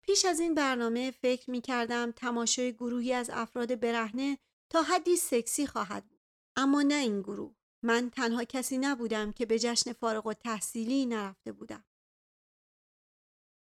پیش 0.01 0.25
از 0.25 0.39
این 0.39 0.53
برنامه 0.53 1.11
فکر 1.11 1.51
می 1.51 1.61
کردم 1.61 2.11
تماشای 2.11 2.73
گروهی 2.73 3.13
از 3.13 3.29
افراد 3.33 3.79
برهنه 3.79 4.37
تا 4.69 4.81
حدی 4.81 5.15
سکسی 5.15 5.67
خواهد. 5.67 6.12
اما 6.55 6.81
نه 6.81 6.95
این 6.95 7.21
گروه. 7.21 7.55
من 7.85 8.09
تنها 8.09 8.43
کسی 8.43 8.77
نبودم 8.77 9.31
که 9.31 9.45
به 9.45 9.59
جشن 9.59 9.93
فارغ 9.93 10.27
و 10.27 10.33
تحصیلی 10.33 11.05
نرفته 11.05 11.51
بودم. 11.51 11.85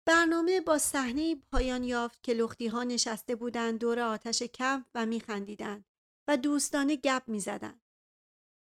برنامه 0.06 0.60
با 0.60 0.78
صحنه 0.78 1.36
پایان 1.52 1.84
یافت 1.84 2.22
که 2.22 2.34
لختی 2.34 2.66
ها 2.66 2.84
نشسته 2.84 3.34
بودند 3.34 3.78
دور 3.78 4.00
آتش 4.00 4.42
کمپ 4.42 4.86
و 4.94 5.06
میخندیدند 5.06 5.84
و 6.28 6.36
دوستانه 6.36 6.96
گپ 6.96 7.22
می‌زدند. 7.26 7.82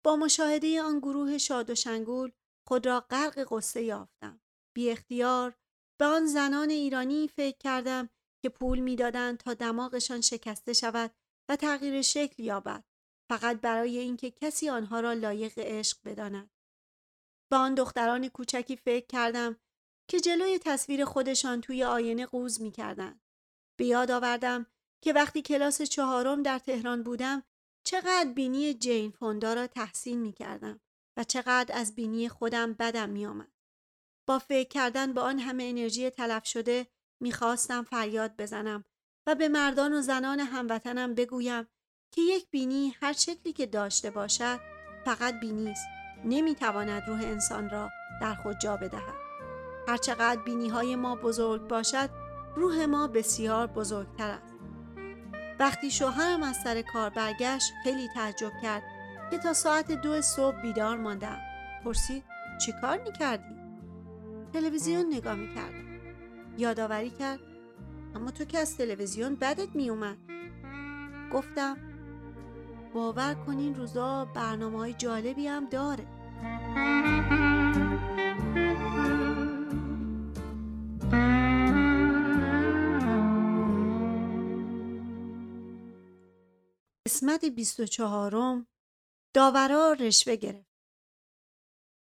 با 0.05 0.15
مشاهده 0.15 0.81
آن 0.81 0.99
گروه 0.99 1.37
شاد 1.37 1.69
و 1.69 1.75
شنگول 1.75 2.31
خود 2.67 2.85
را 2.85 2.99
غرق 2.99 3.47
قصه 3.49 3.83
یافتم. 3.83 4.41
بی 4.75 4.91
اختیار 4.91 5.55
به 5.99 6.05
آن 6.05 6.25
زنان 6.25 6.69
ایرانی 6.69 7.27
فکر 7.27 7.57
کردم 7.57 8.09
که 8.43 8.49
پول 8.49 8.79
می‌دادند 8.79 9.37
تا 9.37 9.53
دماغشان 9.53 10.21
شکسته 10.21 10.73
شود 10.73 11.11
و 11.49 11.55
تغییر 11.55 12.01
شکل 12.01 12.43
یابد 12.43 12.83
فقط 13.29 13.61
برای 13.61 13.97
اینکه 13.97 14.31
کسی 14.31 14.69
آنها 14.69 14.99
را 14.99 15.13
لایق 15.13 15.53
عشق 15.59 15.97
بداند. 16.05 16.49
با 17.51 17.57
آن 17.57 17.75
دختران 17.75 18.27
کوچکی 18.27 18.75
فکر 18.75 19.05
کردم 19.05 19.57
که 20.07 20.19
جلوی 20.19 20.59
تصویر 20.59 21.05
خودشان 21.05 21.61
توی 21.61 21.83
آینه 21.83 22.25
قوز 22.25 22.61
می 22.61 22.71
کردن. 22.71 23.19
به 23.79 23.85
یاد 23.85 24.11
آوردم 24.11 24.65
که 25.01 25.13
وقتی 25.13 25.41
کلاس 25.41 25.81
چهارم 25.81 26.43
در 26.43 26.59
تهران 26.59 27.03
بودم 27.03 27.43
چقدر 27.85 28.31
بینی 28.35 28.73
جین 28.73 29.11
فوندا 29.11 29.53
را 29.53 29.67
تحسین 29.67 30.19
می 30.19 30.33
کردم 30.33 30.79
و 31.17 31.23
چقدر 31.23 31.77
از 31.77 31.95
بینی 31.95 32.29
خودم 32.29 32.73
بدم 32.73 33.09
می 33.09 33.25
آمد. 33.25 33.51
با 34.27 34.39
فکر 34.39 34.69
کردن 34.69 35.13
به 35.13 35.21
آن 35.21 35.39
همه 35.39 35.63
انرژی 35.63 36.09
تلف 36.09 36.45
شده 36.45 36.87
می‌خواستم 37.21 37.83
فریاد 37.83 38.35
بزنم 38.37 38.85
و 39.27 39.35
به 39.35 39.47
مردان 39.47 39.93
و 39.93 40.01
زنان 40.01 40.39
هموطنم 40.39 41.15
بگویم 41.15 41.67
که 42.15 42.21
یک 42.21 42.47
بینی 42.51 42.95
هر 43.01 43.13
شکلی 43.13 43.53
که 43.53 43.65
داشته 43.65 44.09
باشد 44.09 44.59
فقط 45.05 45.39
بینی 45.39 45.71
است. 45.71 45.87
نمی‌تواند 46.25 47.03
روح 47.07 47.19
انسان 47.19 47.69
را 47.69 47.89
در 48.21 48.33
خود 48.33 48.57
جا 48.57 48.77
بدهد. 48.77 49.13
هرچقدر 49.87 50.41
بینی 50.41 50.69
های 50.69 50.95
ما 50.95 51.15
بزرگ 51.15 51.67
باشد 51.67 52.09
روح 52.55 52.85
ما 52.85 53.07
بسیار 53.07 53.67
بزرگتر 53.67 54.29
است. 54.29 54.55
وقتی 55.59 55.91
شوهرم 55.91 56.43
از 56.43 56.55
سر 56.63 56.81
کار 56.81 57.09
برگشت 57.09 57.73
خیلی 57.83 58.07
تعجب 58.15 58.51
کرد 58.61 58.83
که 59.31 59.37
تا 59.37 59.53
ساعت 59.53 59.91
دو 59.91 60.21
صبح 60.21 60.61
بیدار 60.61 60.97
ماندم. 60.97 61.39
پرسید 61.85 62.23
چی 62.65 62.73
کار 62.81 62.97
می‌کردی؟ 62.97 63.55
تلویزیون 64.53 65.05
نگاه 65.13 65.35
می‌کردم 65.35 65.99
یادآوری 66.57 67.09
کرد 67.09 67.39
اما 68.15 68.31
تو 68.31 68.45
که 68.45 68.59
از 68.59 68.77
تلویزیون 68.77 69.35
بدت 69.35 69.75
میومد 69.75 70.17
گفتم 71.33 71.77
باور 72.95 73.33
کنین 73.33 73.75
روزا 73.75 74.25
برنامه 74.25 74.77
های 74.77 74.93
جالبی 74.93 75.47
هم 75.47 75.69
داره 75.69 76.03
قسمت 87.07 87.45
24 87.45 88.65
داورا 89.33 89.93
رشوه 89.93 90.35
گرفت. 90.35 90.75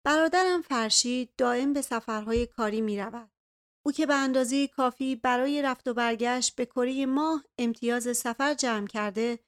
برادرم 0.06 0.62
فرشید 0.62 1.34
دائم 1.38 1.74
به 1.74 1.82
سفرهای 1.82 2.46
کاری 2.46 2.82
می 2.82 3.00
رود. 3.00 3.32
او 3.86 3.92
که 3.92 4.06
به 4.06 4.16
اندازه 4.16 4.68
کافی 4.68 5.16
برای 5.16 5.62
رفت 5.62 5.88
و 5.88 5.94
برگشت 5.94 6.56
به 6.56 6.66
کره 6.66 7.06
ماه 7.06 7.44
امتیاز 7.58 8.18
سفر 8.18 8.54
جمع 8.54 8.88
کرده 8.88 9.40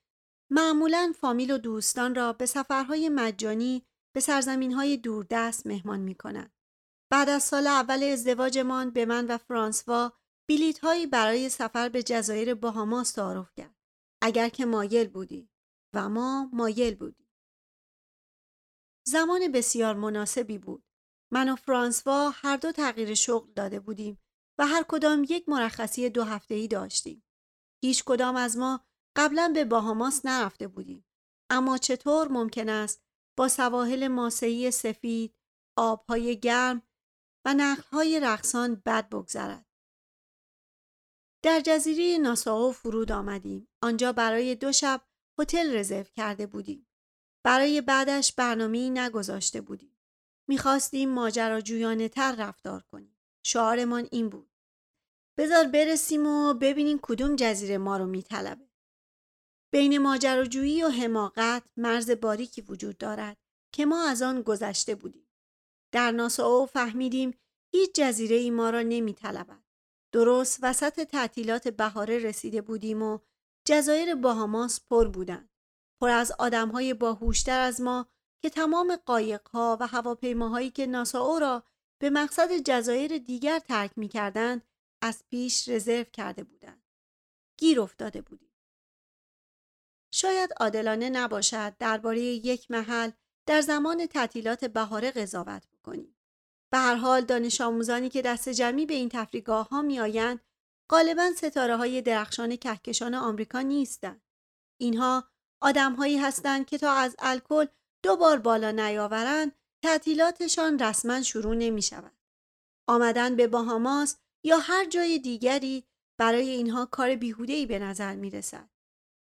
معمولا 0.55 1.13
فامیل 1.19 1.51
و 1.51 1.57
دوستان 1.57 2.15
را 2.15 2.33
به 2.33 2.45
سفرهای 2.45 3.10
مجانی 3.10 3.86
به 4.15 4.19
سرزمین 4.19 4.74
های 4.74 4.98
دوردست 4.98 5.67
مهمان 5.67 6.00
می 6.00 6.15
کند. 6.15 6.53
بعد 7.12 7.29
از 7.29 7.43
سال 7.43 7.67
اول 7.67 8.03
ازدواجمان 8.03 8.89
به 8.89 9.05
من 9.05 9.27
و 9.27 9.38
فرانسوا 9.38 10.13
بیلیت 10.48 10.79
هایی 10.79 11.07
برای 11.07 11.50
سفر 11.50 11.89
به 11.89 12.03
جزایر 12.03 12.55
باهاماس 12.55 13.12
تعارف 13.12 13.53
کرد. 13.57 13.75
اگر 14.22 14.50
که 14.50 14.65
مایل 14.65 15.07
بودی 15.07 15.50
و 15.93 16.10
ما 16.10 16.50
مایل 16.53 16.95
بودیم. 16.95 17.29
زمان 19.07 19.51
بسیار 19.51 19.95
مناسبی 19.95 20.57
بود. 20.57 20.83
من 21.31 21.50
و 21.50 21.55
فرانسوا 21.55 22.29
هر 22.29 22.57
دو 22.57 22.72
تغییر 22.72 23.13
شغل 23.13 23.53
داده 23.53 23.79
بودیم 23.79 24.19
و 24.57 24.67
هر 24.67 24.83
کدام 24.88 25.25
یک 25.29 25.50
مرخصی 25.50 26.10
دو 26.10 26.24
هفته 26.24 26.55
ای 26.55 26.67
داشتیم. 26.67 27.24
هیچ 27.83 28.03
کدام 28.03 28.36
از 28.36 28.57
ما 28.57 28.86
قبلا 29.15 29.51
به 29.55 29.65
باهاماس 29.65 30.25
نرفته 30.25 30.67
بودیم. 30.67 31.05
اما 31.50 31.77
چطور 31.77 32.27
ممکن 32.27 32.70
است 32.70 33.03
با 33.38 33.48
سواحل 33.48 34.08
ماسهی 34.08 34.72
سفید، 34.72 35.36
آبهای 35.77 36.39
گرم 36.39 36.82
و 37.46 37.53
نخلهای 37.53 38.20
رقصان 38.20 38.75
بد 38.86 39.10
بگذرد؟ 39.10 39.65
در 41.43 41.62
جزیره 41.65 42.17
ناساو 42.17 42.72
فرود 42.72 43.12
آمدیم. 43.12 43.67
آنجا 43.82 44.12
برای 44.12 44.55
دو 44.55 44.72
شب 44.72 45.01
هتل 45.39 45.75
رزرو 45.75 46.03
کرده 46.03 46.48
بودیم. 46.48 46.88
برای 47.46 47.82
بعدش 47.82 48.34
برنامه 48.34 48.89
نگذاشته 48.89 49.62
بودیم. 49.62 50.00
می‌خواستیم 50.50 51.10
ماجراجویانه 51.10 52.10
تر 52.10 52.36
رفتار 52.36 52.84
کنیم. 52.91 53.17
شعارمان 53.46 54.08
این 54.12 54.29
بود. 54.29 54.51
بذار 55.38 55.67
برسیم 55.67 56.27
و 56.27 56.53
ببینیم 56.53 57.00
کدوم 57.01 57.36
جزیره 57.36 57.77
ما 57.77 57.98
رو 57.98 58.05
میطلبه. 58.05 58.73
بین 59.74 59.98
ماجراجویی 59.98 60.84
و 60.84 60.89
حماقت 60.89 61.63
مرز 61.77 62.12
باریکی 62.12 62.62
وجود 62.62 62.98
دارد 62.98 63.38
که 63.72 63.86
ما 63.86 64.03
از 64.10 64.22
آن 64.22 64.42
گذشته 64.42 64.96
بودیم. 64.96 65.27
در 65.92 66.12
ناساو 66.12 66.65
فهمیدیم 66.65 67.34
هیچ 67.72 67.92
جزیره 67.96 68.36
ای 68.36 68.50
ما 68.50 68.70
را 68.70 68.82
نمیطلبد. 68.82 69.63
درست 70.12 70.60
وسط 70.62 71.00
تعطیلات 71.03 71.68
بهاره 71.68 72.18
رسیده 72.18 72.62
بودیم 72.62 73.01
و 73.01 73.20
جزایر 73.68 74.15
باهاماس 74.15 74.82
پر 74.89 75.08
بودند. 75.08 75.50
پر 76.01 76.10
از 76.10 76.32
آدمهای 76.39 76.94
باهوشتر 76.94 77.60
از 77.60 77.82
ما 77.82 78.08
که 78.42 78.50
تمام 78.50 78.96
قایقها 78.96 79.77
و 79.80 79.88
هواپیماهایی 79.88 80.70
که 80.70 80.86
ناساو 80.86 81.39
را 81.39 81.63
به 82.01 82.10
مقصد 82.10 82.58
جزایر 82.58 83.18
دیگر 83.18 83.60
ترک 83.60 83.92
می 83.96 84.08
کردند 84.08 84.62
از 85.01 85.24
پیش 85.30 85.70
رزرو 85.70 86.03
کرده 86.03 86.44
بودند. 86.44 86.84
گیر 87.58 87.82
افتاده 87.82 88.22
بودیم. 88.22 88.52
شاید 90.13 90.53
عادلانه 90.60 91.10
نباشد 91.10 91.75
درباره 91.79 92.22
یک 92.22 92.72
محل 92.72 93.12
در 93.46 93.62
زمان 93.62 94.05
تعطیلات 94.05 94.65
بهاره 94.65 95.12
قضاوت 95.12 95.67
بکنیم. 95.67 96.15
به 96.72 96.77
هر 96.77 96.96
حال 96.96 97.22
دانش 97.22 97.62
آموزانی 97.62 98.10
که 98.10 98.22
دست 98.22 98.50
جمعی 98.50 98.86
به 98.86 98.93
این 98.93 99.10
تفریگاه 99.10 99.70
ها 99.70 99.82
می 99.82 100.00
آیند 100.00 100.39
غالبا 100.89 101.32
ستاره 101.38 101.75
های 101.75 102.01
درخشان 102.01 102.55
کهکشان 102.55 103.13
آمریکا 103.13 103.62
نیستند. 103.62 104.22
اینها 104.77 105.24
آدمهایی 105.62 106.17
هستند 106.17 106.65
که 106.65 106.77
تا 106.77 106.91
از 106.91 107.15
الکل 107.20 107.65
دو 108.03 108.15
بار 108.15 108.39
بالا 108.39 108.72
نیاورند 108.72 109.51
تعطیلاتشان 109.84 110.79
رسما 110.79 111.22
شروع 111.22 111.55
نمی 111.55 111.82
شود. 111.82 112.17
آمدن 112.88 113.36
به 113.36 113.48
باهاماس 113.48 114.17
یا 114.43 114.58
هر 114.58 114.86
جای 114.86 115.20
دیگری 115.20 115.84
برای 116.20 116.50
اینها 116.50 116.86
کار 116.86 117.10
ای 117.48 117.65
به 117.65 117.79
نظر 117.79 118.15
می 118.15 118.29
رسد. 118.29 118.73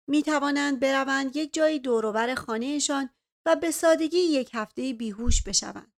می 0.08 0.22
توانند 0.22 0.80
بروند 0.80 1.36
یک 1.36 1.54
جای 1.54 1.78
دوروبر 1.78 2.34
خانهشان 2.34 3.10
و 3.46 3.56
به 3.56 3.70
سادگی 3.70 4.18
یک 4.18 4.50
هفته 4.54 4.92
بیهوش 4.92 5.42
بشوند. 5.42 5.92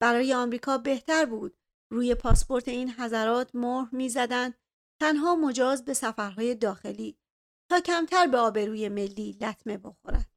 برای 0.00 0.34
آمریکا 0.34 0.78
بهتر 0.78 1.24
بود 1.24 1.58
روی 1.92 2.14
پاسپورت 2.14 2.68
این 2.68 2.90
حضرات 2.90 3.54
مهر 3.54 3.88
می‌زدند 3.94 4.54
تنها 5.00 5.34
مجاز 5.34 5.84
به 5.84 5.94
سفرهای 5.94 6.54
داخلی 6.54 7.18
تا 7.70 7.80
کمتر 7.80 8.26
به 8.26 8.38
آبروی 8.38 8.88
ملی 8.88 9.38
لطمه 9.40 9.78
بخورد. 9.78 10.30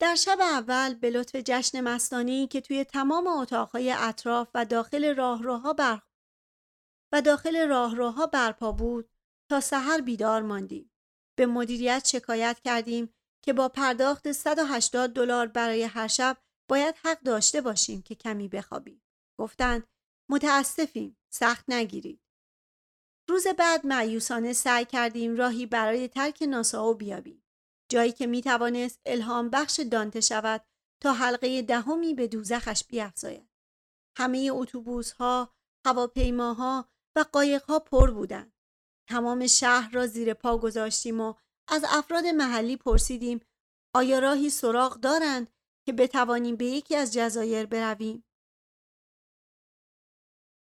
در 0.00 0.14
شب 0.14 0.38
اول 0.40 0.94
به 0.94 1.10
لطف 1.10 1.36
جشن 1.36 1.80
مستانی 1.80 2.46
که 2.46 2.60
توی 2.60 2.84
تمام 2.84 3.26
اتاقهای 3.26 3.92
اطراف 3.92 4.48
و 4.54 4.64
داخل 4.64 5.16
راهروها 5.16 5.72
بر 5.72 6.02
و 7.12 7.22
داخل 7.22 7.68
راهروها 7.68 8.26
برپا 8.26 8.72
بود 8.72 9.10
تا 9.50 9.60
سحر 9.60 10.00
بیدار 10.00 10.42
ماندیم. 10.42 10.95
به 11.38 11.46
مدیریت 11.46 12.06
شکایت 12.06 12.60
کردیم 12.64 13.14
که 13.44 13.52
با 13.52 13.68
پرداخت 13.68 14.32
180 14.32 15.10
دلار 15.10 15.46
برای 15.46 15.82
هر 15.82 16.08
شب 16.08 16.36
باید 16.68 16.94
حق 17.04 17.20
داشته 17.20 17.60
باشیم 17.60 18.02
که 18.02 18.14
کمی 18.14 18.48
بخوابیم. 18.48 19.02
گفتند 19.40 19.84
متاسفیم 20.30 21.16
سخت 21.32 21.64
نگیرید. 21.68 22.20
روز 23.28 23.46
بعد 23.46 23.86
معیوسانه 23.86 24.52
سعی 24.52 24.84
کردیم 24.84 25.36
راهی 25.36 25.66
برای 25.66 26.08
ترک 26.08 26.42
ناساو 26.42 26.94
بیابیم. 26.94 27.42
جایی 27.90 28.12
که 28.12 28.26
می 28.26 28.42
توانست 28.42 29.00
الهام 29.06 29.50
بخش 29.50 29.80
دانته 29.80 30.20
شود 30.20 30.64
تا 31.02 31.12
حلقه 31.12 31.62
دهمی 31.62 32.14
به 32.14 32.26
دوزخش 32.28 32.84
بیافزاید. 32.88 33.48
همه 34.18 34.50
اتوبوس 34.52 35.12
ها، 35.12 35.54
هواپیماها 35.86 36.88
و 37.16 37.24
قایق 37.32 37.62
ها 37.62 37.78
پر 37.78 38.10
بودند. 38.10 38.52
تمام 39.08 39.46
شهر 39.46 39.90
را 39.92 40.06
زیر 40.06 40.34
پا 40.34 40.58
گذاشتیم 40.58 41.20
و 41.20 41.34
از 41.68 41.84
افراد 41.88 42.26
محلی 42.26 42.76
پرسیدیم 42.76 43.40
آیا 43.94 44.18
راهی 44.18 44.50
سراغ 44.50 45.00
دارند 45.00 45.50
که 45.86 45.92
بتوانیم 45.92 46.56
به 46.56 46.64
یکی 46.64 46.96
از 46.96 47.12
جزایر 47.12 47.66
برویم؟ 47.66 48.24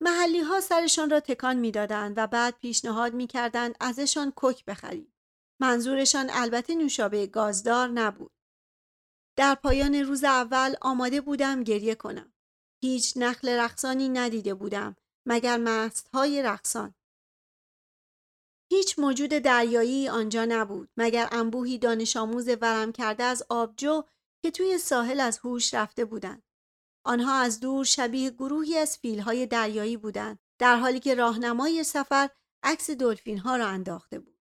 محلی 0.02 0.40
ها 0.40 0.62
سرشان 0.62 1.10
را 1.10 1.20
تکان 1.20 1.58
می‌دادند 1.58 2.14
و 2.18 2.28
بعد 2.28 2.58
پیشنهاد 2.58 3.14
می‌کردند 3.14 3.76
ازشان 3.80 4.32
کوک 4.32 4.66
بخریم. 4.66 5.14
منظورشان 5.62 6.30
البته 6.30 6.76
نوشابه 6.76 7.28
گازدار 7.28 7.88
نبود. 7.88 8.32
در 9.38 9.56
پایان 9.56 9.96
روز 9.96 10.24
اول 10.24 10.76
آماده 10.82 11.22
بودم 11.22 11.64
گریه 11.64 11.96
کنم. 11.96 12.34
هیچ 12.84 13.14
نخل 13.16 13.50
رقصانی 13.50 14.10
ندیده 14.10 14.54
بودم 14.54 14.96
مگر 15.28 15.58
مست 15.58 16.08
های 16.14 16.44
رقصان. 16.44 16.96
هیچ 18.72 19.00
موجود 19.00 19.30
دریایی 19.30 20.10
آنجا 20.10 20.46
نبود 20.46 20.90
مگر 20.98 21.30
انبوهی 21.32 21.78
دانش 21.78 22.18
آموز 22.18 22.48
ورم 22.62 22.92
کرده 22.92 23.24
از 23.24 23.44
آبجو 23.50 24.04
که 24.44 24.52
توی 24.52 24.78
ساحل 24.78 25.20
از 25.20 25.38
هوش 25.38 25.74
رفته 25.74 26.06
بودند. 26.06 26.44
آنها 27.06 27.34
از 27.34 27.60
دور 27.60 27.86
شبیه 27.86 28.30
گروهی 28.30 28.78
از 28.78 28.98
فیلهای 28.98 29.46
دریایی 29.46 29.98
بودند 29.98 30.40
در 30.60 30.76
حالی 30.76 31.00
که 31.00 31.16
راهنمای 31.16 31.84
سفر 31.84 32.30
عکس 32.64 32.90
دلفین 32.90 33.38
ها 33.38 33.56
را 33.56 33.68
انداخته 33.68 34.20
بود. 34.20 34.40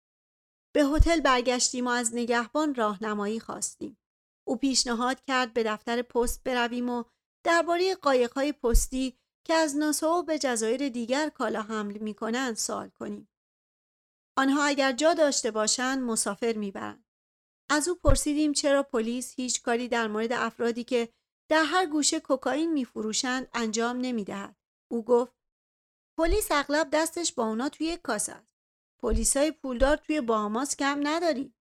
به 0.74 0.84
هتل 0.84 1.20
برگشتیم 1.20 1.86
و 1.86 1.90
از 1.90 2.14
نگهبان 2.14 2.74
راهنمایی 2.74 3.40
خواستیم. 3.40 3.98
او 4.46 4.56
پیشنهاد 4.56 5.20
کرد 5.20 5.52
به 5.52 5.62
دفتر 5.62 6.02
پست 6.02 6.44
برویم 6.44 6.90
و 6.90 7.04
درباره 7.44 7.94
قایقهای 7.94 8.52
پستی 8.52 9.18
که 9.46 9.54
از 9.54 9.76
ناسو 9.76 10.22
به 10.22 10.38
جزایر 10.38 10.88
دیگر 10.88 11.28
کالا 11.28 11.62
حمل 11.62 11.98
می 11.98 12.14
کنند 12.14 12.56
سوال 12.56 12.88
کنیم. 12.88 13.28
آنها 14.36 14.64
اگر 14.64 14.92
جا 14.92 15.14
داشته 15.14 15.50
باشند 15.50 16.02
مسافر 16.02 16.52
می‌برند. 16.52 17.04
از 17.70 17.88
او 17.88 17.94
پرسیدیم 17.94 18.52
چرا 18.52 18.82
پلیس 18.82 19.34
هیچ 19.34 19.62
کاری 19.62 19.88
در 19.88 20.06
مورد 20.06 20.32
افرادی 20.32 20.84
که 20.84 21.08
در 21.50 21.64
هر 21.64 21.86
گوشه 21.86 22.20
کوکائین 22.20 22.72
میفروشند 22.72 23.48
انجام 23.54 23.96
نمی‌دهد. 23.96 24.56
او 24.90 25.04
گفت 25.04 25.36
پلیس 26.18 26.48
اغلب 26.50 26.88
دستش 26.92 27.32
با 27.32 27.46
اونا 27.46 27.68
توی 27.68 27.86
یک 27.86 28.02
کاسه 28.02 28.32
است. 28.32 28.54
پلیسای 29.02 29.52
پولدار 29.52 29.96
توی 29.96 30.20
باهاماس 30.20 30.76
کم 30.76 31.00
نداری. 31.06 31.54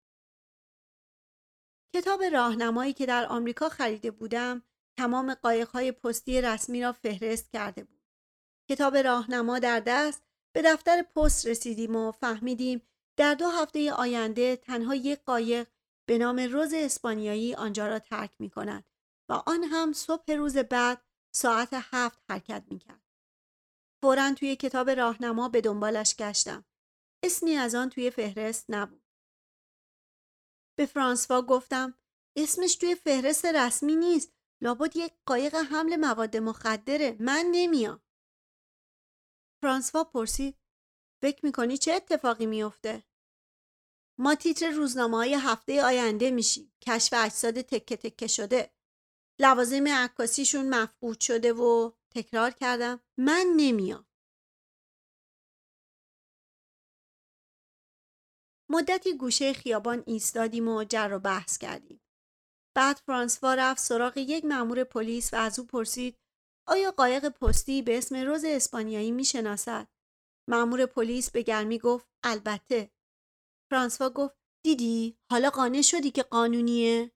کتاب 1.96 2.24
راهنمایی 2.24 2.94
که 2.94 3.06
در 3.06 3.26
آمریکا 3.26 3.70
خریده 3.70 4.12
بودم 4.12 4.64
تمام 4.98 5.34
قایقهای 5.34 5.92
پستی 5.92 6.42
رسمی 6.42 6.82
را 6.82 6.92
فهرست 6.92 7.52
کرده 7.52 7.84
بود. 7.84 8.02
کتاب 8.70 8.98
راهنما 8.98 9.60
در 9.60 9.80
دست 9.80 10.24
به 10.56 10.62
دفتر 10.62 11.02
پست 11.02 11.48
رسیدیم 11.48 11.96
و 11.96 12.12
فهمیدیم 12.12 12.82
در 13.18 13.34
دو 13.34 13.50
هفته 13.50 13.94
آینده 13.94 14.56
تنها 14.56 14.96
یک 14.96 15.20
قایق 15.26 15.68
به 16.08 16.18
نام 16.18 16.40
روز 16.40 16.74
اسپانیایی 16.74 17.56
آنجا 17.56 17.88
را 17.88 18.00
ترک 18.00 18.36
می 18.40 18.50
کند 18.50 18.86
و 19.30 19.34
آن 19.34 19.64
هم 19.64 19.94
صبح 19.94 20.34
روز 20.34 20.58
بعد 20.58 21.02
ساعت 21.36 21.70
هفت 21.74 22.22
حرکت 22.30 22.64
می 22.70 22.80
کرد. 22.80 23.04
فورا 24.02 24.34
توی 24.34 24.56
کتاب 24.56 24.90
راهنما 24.90 25.50
به 25.50 25.62
دنبالش 25.62 26.16
گشتم. 26.16 26.66
اسمی 27.24 27.56
از 27.56 27.76
آن 27.76 27.90
توی 27.90 28.12
فهرست 28.12 28.66
نبود. 28.70 29.04
به 30.78 30.86
فرانسوا 30.86 31.42
گفتم 31.42 31.94
اسمش 32.36 32.76
توی 32.76 32.96
فهرست 32.96 33.46
رسمی 33.46 33.96
نیست. 33.96 34.34
لابد 34.62 34.98
یک 34.98 35.14
قایق 35.26 35.56
حمل 35.56 35.96
مواد 35.96 36.38
مخدره. 36.38 37.18
من 37.20 37.46
نمیام. 37.52 38.03
فرانسوا 39.64 40.04
پرسید 40.04 40.58
فکر 41.22 41.46
می‌کنی 41.46 41.78
چه 41.78 41.94
اتفاقی 41.94 42.46
میافته؟ 42.46 43.04
ما 44.20 44.36
تیتر 44.36 44.70
روزنامه 44.70 45.18
های 45.18 45.34
هفته 45.34 45.84
آینده 45.84 46.32
میشیم. 46.32 46.74
کشف 46.82 47.14
اجساد 47.18 47.62
تکه 47.62 47.98
تکه 47.98 48.28
شده. 48.28 48.74
لوازم 49.40 49.88
عکاسیشون 49.88 50.70
مفقود 50.70 51.20
شده 51.20 51.54
و 51.54 51.92
تکرار 52.16 52.52
کردم 52.52 53.00
من 53.18 53.46
نمیام. 53.56 54.08
مدتی 58.70 59.18
گوشه 59.18 59.54
خیابان 59.54 60.04
ایستادیم 60.08 60.68
و 60.68 60.84
جر 60.84 61.14
و 61.14 61.20
بحث 61.20 61.58
کردیم. 61.58 62.02
بعد 62.76 62.98
فرانسوا 62.98 63.54
رفت 63.54 63.82
سراغ 63.82 64.18
یک 64.18 64.46
مأمور 64.46 64.84
پلیس 64.84 65.34
و 65.34 65.38
از 65.38 65.60
او 65.60 65.66
پرسید 65.66 66.23
آیا 66.68 66.92
قایق 66.92 67.30
پستی 67.30 67.82
به 67.82 67.98
اسم 67.98 68.16
روز 68.16 68.46
اسپانیایی 68.46 69.12
می‌شناسد؟ 69.12 69.88
مأمور 70.50 70.86
پلیس 70.86 71.32
به 71.32 71.42
گرمی 71.42 71.80
گفت 71.80 72.08
البته. 72.24 72.92
فرانسوا 73.72 74.10
گفت 74.10 74.36
دیدی 74.66 75.18
حالا 75.32 75.50
قانع 75.50 75.82
شدی 75.82 76.12
که 76.12 76.24
قانونیه؟ 76.24 77.12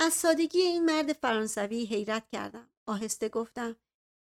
از 0.00 0.12
سادگی 0.12 0.60
این 0.60 0.84
مرد 0.84 1.12
فرانسوی 1.12 1.84
حیرت 1.84 2.28
کردم. 2.28 2.70
آهسته 2.88 3.28
گفتم 3.28 3.76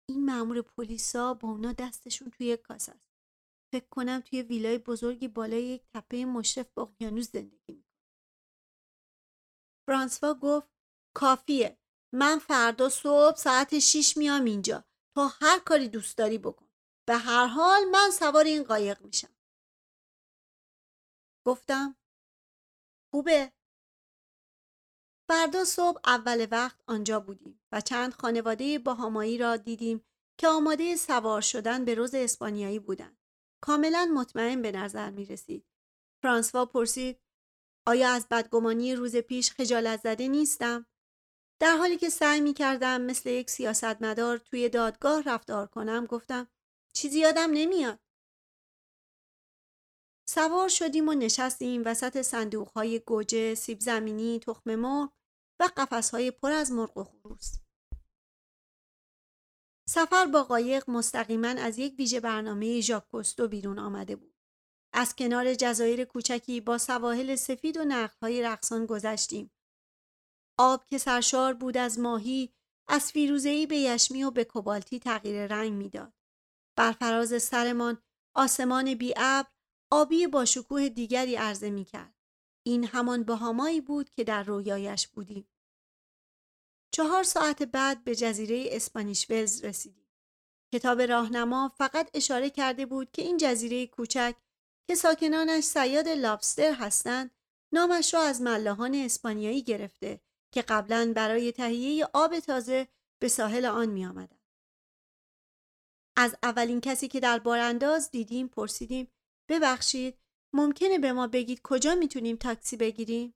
این 0.10 0.26
مأمور 0.26 0.62
پلیسا 0.62 1.34
با 1.34 1.50
اونا 1.50 1.74
دستشون 1.74 2.30
توی 2.30 2.58
کاس 2.58 2.90
است. 2.90 3.10
فکر 3.74 3.88
کنم 3.92 4.20
توی 4.20 4.42
ویلای 4.42 4.78
بزرگی 4.78 5.28
بالای 5.28 5.64
یک 5.64 5.84
تپه 5.94 6.26
مشرف 6.26 6.70
به 6.74 6.82
اقیانوس 6.82 7.32
زندگی 7.32 7.74
می‌کنه. 7.74 7.86
فرانسوا 9.88 10.34
گفت 10.34 10.70
کافیه. 11.16 11.78
من 12.14 12.40
فردا 12.40 12.90
صبح 12.90 13.36
ساعت 13.36 13.80
6 13.80 14.18
میام 14.18 14.46
اینجا. 14.46 14.84
تو 15.16 15.30
هر 15.42 15.60
کاری 15.60 15.88
دوست 15.88 16.18
داری 16.18 16.38
بکن. 16.38 16.70
به 17.08 17.16
هر 17.18 17.46
حال 17.46 17.86
من 17.92 18.10
سوار 18.12 18.44
این 18.44 18.64
قایق 18.64 19.02
میشم. 19.02 19.36
گفتم 21.46 21.96
خوبه 23.12 23.52
فردا 25.30 25.66
صبح 25.66 26.00
اول 26.06 26.48
وقت 26.52 26.82
آنجا 26.88 27.20
بودیم 27.20 27.62
و 27.72 27.82
چند 27.82 28.14
خانواده 28.14 28.80
باهامایی 28.80 29.38
را 29.38 29.58
دیدیم 29.58 30.06
که 30.40 30.48
آماده 30.48 30.96
سوار 30.96 31.42
شدن 31.42 31.86
به 31.86 31.96
روز 31.96 32.16
اسپانیایی 32.16 32.80
بودند. 32.80 33.18
کاملا 33.62 34.12
مطمئن 34.14 34.62
به 34.62 34.72
نظر 34.72 35.10
می 35.10 35.26
رسید. 35.26 35.66
فرانسوا 36.24 36.66
پرسید 36.66 37.20
آیا 37.88 38.10
از 38.10 38.28
بدگمانی 38.32 38.96
روز 38.96 39.16
پیش 39.16 39.52
خجالت 39.52 40.02
زده 40.02 40.28
نیستم؟ 40.28 40.86
در 41.60 41.78
حالی 41.78 41.98
که 41.98 42.10
سعی 42.10 42.42
می 42.42 42.54
کردم 42.54 43.02
مثل 43.02 43.30
یک 43.30 43.50
سیاستمدار 43.50 44.38
توی 44.38 44.70
دادگاه 44.70 45.22
رفتار 45.22 45.68
کنم 45.68 46.06
گفتم 46.06 46.48
چیزی 46.94 47.20
یادم 47.20 47.50
نمیاد. 47.54 48.00
سوار 50.30 50.70
شدیم 50.70 51.10
و 51.10 51.14
نشستیم 51.14 51.82
وسط 51.86 52.22
صندوق 52.22 52.70
های 52.72 53.00
گوجه، 53.00 53.56
سیب 53.56 53.80
زمینی، 53.80 54.40
تخم 54.40 54.76
مرغ 54.76 55.12
و 55.60 55.70
قفس 55.78 56.10
های 56.10 56.32
پر 56.32 56.52
از 56.52 56.72
مرغ 56.72 56.98
و 56.98 57.04
خروس. 57.04 57.52
سفر 59.90 60.26
با 60.26 60.44
قایق 60.44 60.90
مستقیما 60.90 61.48
از 61.48 61.80
یک 61.80 61.96
ویژه 62.00 62.20
برنامه 62.20 62.82
ژاک 62.82 63.08
کوستو 63.08 63.48
بیرون 63.48 63.80
آمده 63.80 64.16
بود. 64.16 64.36
از 64.94 65.16
کنار 65.16 65.54
جزایر 65.54 66.06
کوچکی 66.06 66.62
با 66.62 66.78
سواحل 66.78 67.36
سفید 67.36 67.78
و 67.78 67.84
نخلهای 67.84 68.42
رقصان 68.42 68.86
گذشتیم. 68.86 69.52
آب 70.62 70.86
که 70.86 70.98
سرشار 70.98 71.54
بود 71.54 71.78
از 71.78 72.00
ماهی 72.00 72.54
از 72.88 73.12
فیروزهی 73.12 73.66
به 73.66 73.78
یشمی 73.78 74.24
و 74.24 74.32
به 74.32 74.44
کوبالتی 74.44 75.00
تغییر 75.00 75.48
رنگ 75.48 75.74
می‌داد. 75.74 76.14
بر 76.76 76.92
فراز 76.92 77.44
سرمان 77.44 78.02
آسمان 78.36 78.94
بی 78.94 79.14
آبی 79.92 80.28
با 80.28 80.46
شکوه 80.46 80.90
دیگری 80.90 81.36
عرضه 81.36 81.70
می 81.70 81.86
کرد. 81.86 82.16
این 82.66 82.84
همان 82.84 83.24
بهامایی 83.24 83.82
بود 83.82 84.10
که 84.10 84.24
در 84.24 84.44
رویایش 84.44 85.08
بودیم. 85.08 85.50
چهار 86.92 87.24
ساعت 87.24 87.64
بعد 87.64 88.04
به 88.04 88.16
جزیره 88.16 88.70
اسپانیش 88.72 89.30
ولز 89.30 89.66
رسیدیم. 89.66 90.08
کتاب 90.74 91.02
راهنما 91.02 91.72
فقط 91.78 92.10
اشاره 92.14 92.50
کرده 92.50 92.86
بود 92.86 93.12
که 93.12 93.22
این 93.22 93.38
جزیره 93.38 93.88
کوچک 93.88 94.36
که 94.88 94.96
ساکنانش 94.96 95.64
سیاد 95.64 96.08
لابستر 96.08 96.74
هستند 96.74 97.32
نامش 97.74 98.14
را 98.14 98.22
از 98.22 98.42
ملاحان 98.42 98.96
اسپانیایی 98.96 99.64
گرفته 99.64 100.22
که 100.52 100.62
قبلا 100.62 101.14
برای 101.16 101.52
تهیه 101.52 102.08
آب 102.14 102.40
تازه 102.40 102.88
به 103.22 103.28
ساحل 103.28 103.66
آن 103.66 103.90
می 103.90 104.06
آمدن. 104.06 104.40
از 106.18 106.36
اولین 106.44 106.82
کسی 106.82 107.08
که 107.08 107.20
در 107.20 107.40
بارانداز 107.40 108.12
دیدیم 108.12 108.48
پرسیدیم 108.48 109.12
ببخشید 109.50 110.20
ممکنه 110.54 111.00
به 111.00 111.14
ما 111.14 111.28
بگید 111.28 111.62
کجا 111.64 111.96
می‌تونیم 111.96 112.36
تاکسی 112.36 112.78
بگیریم؟ 112.78 113.36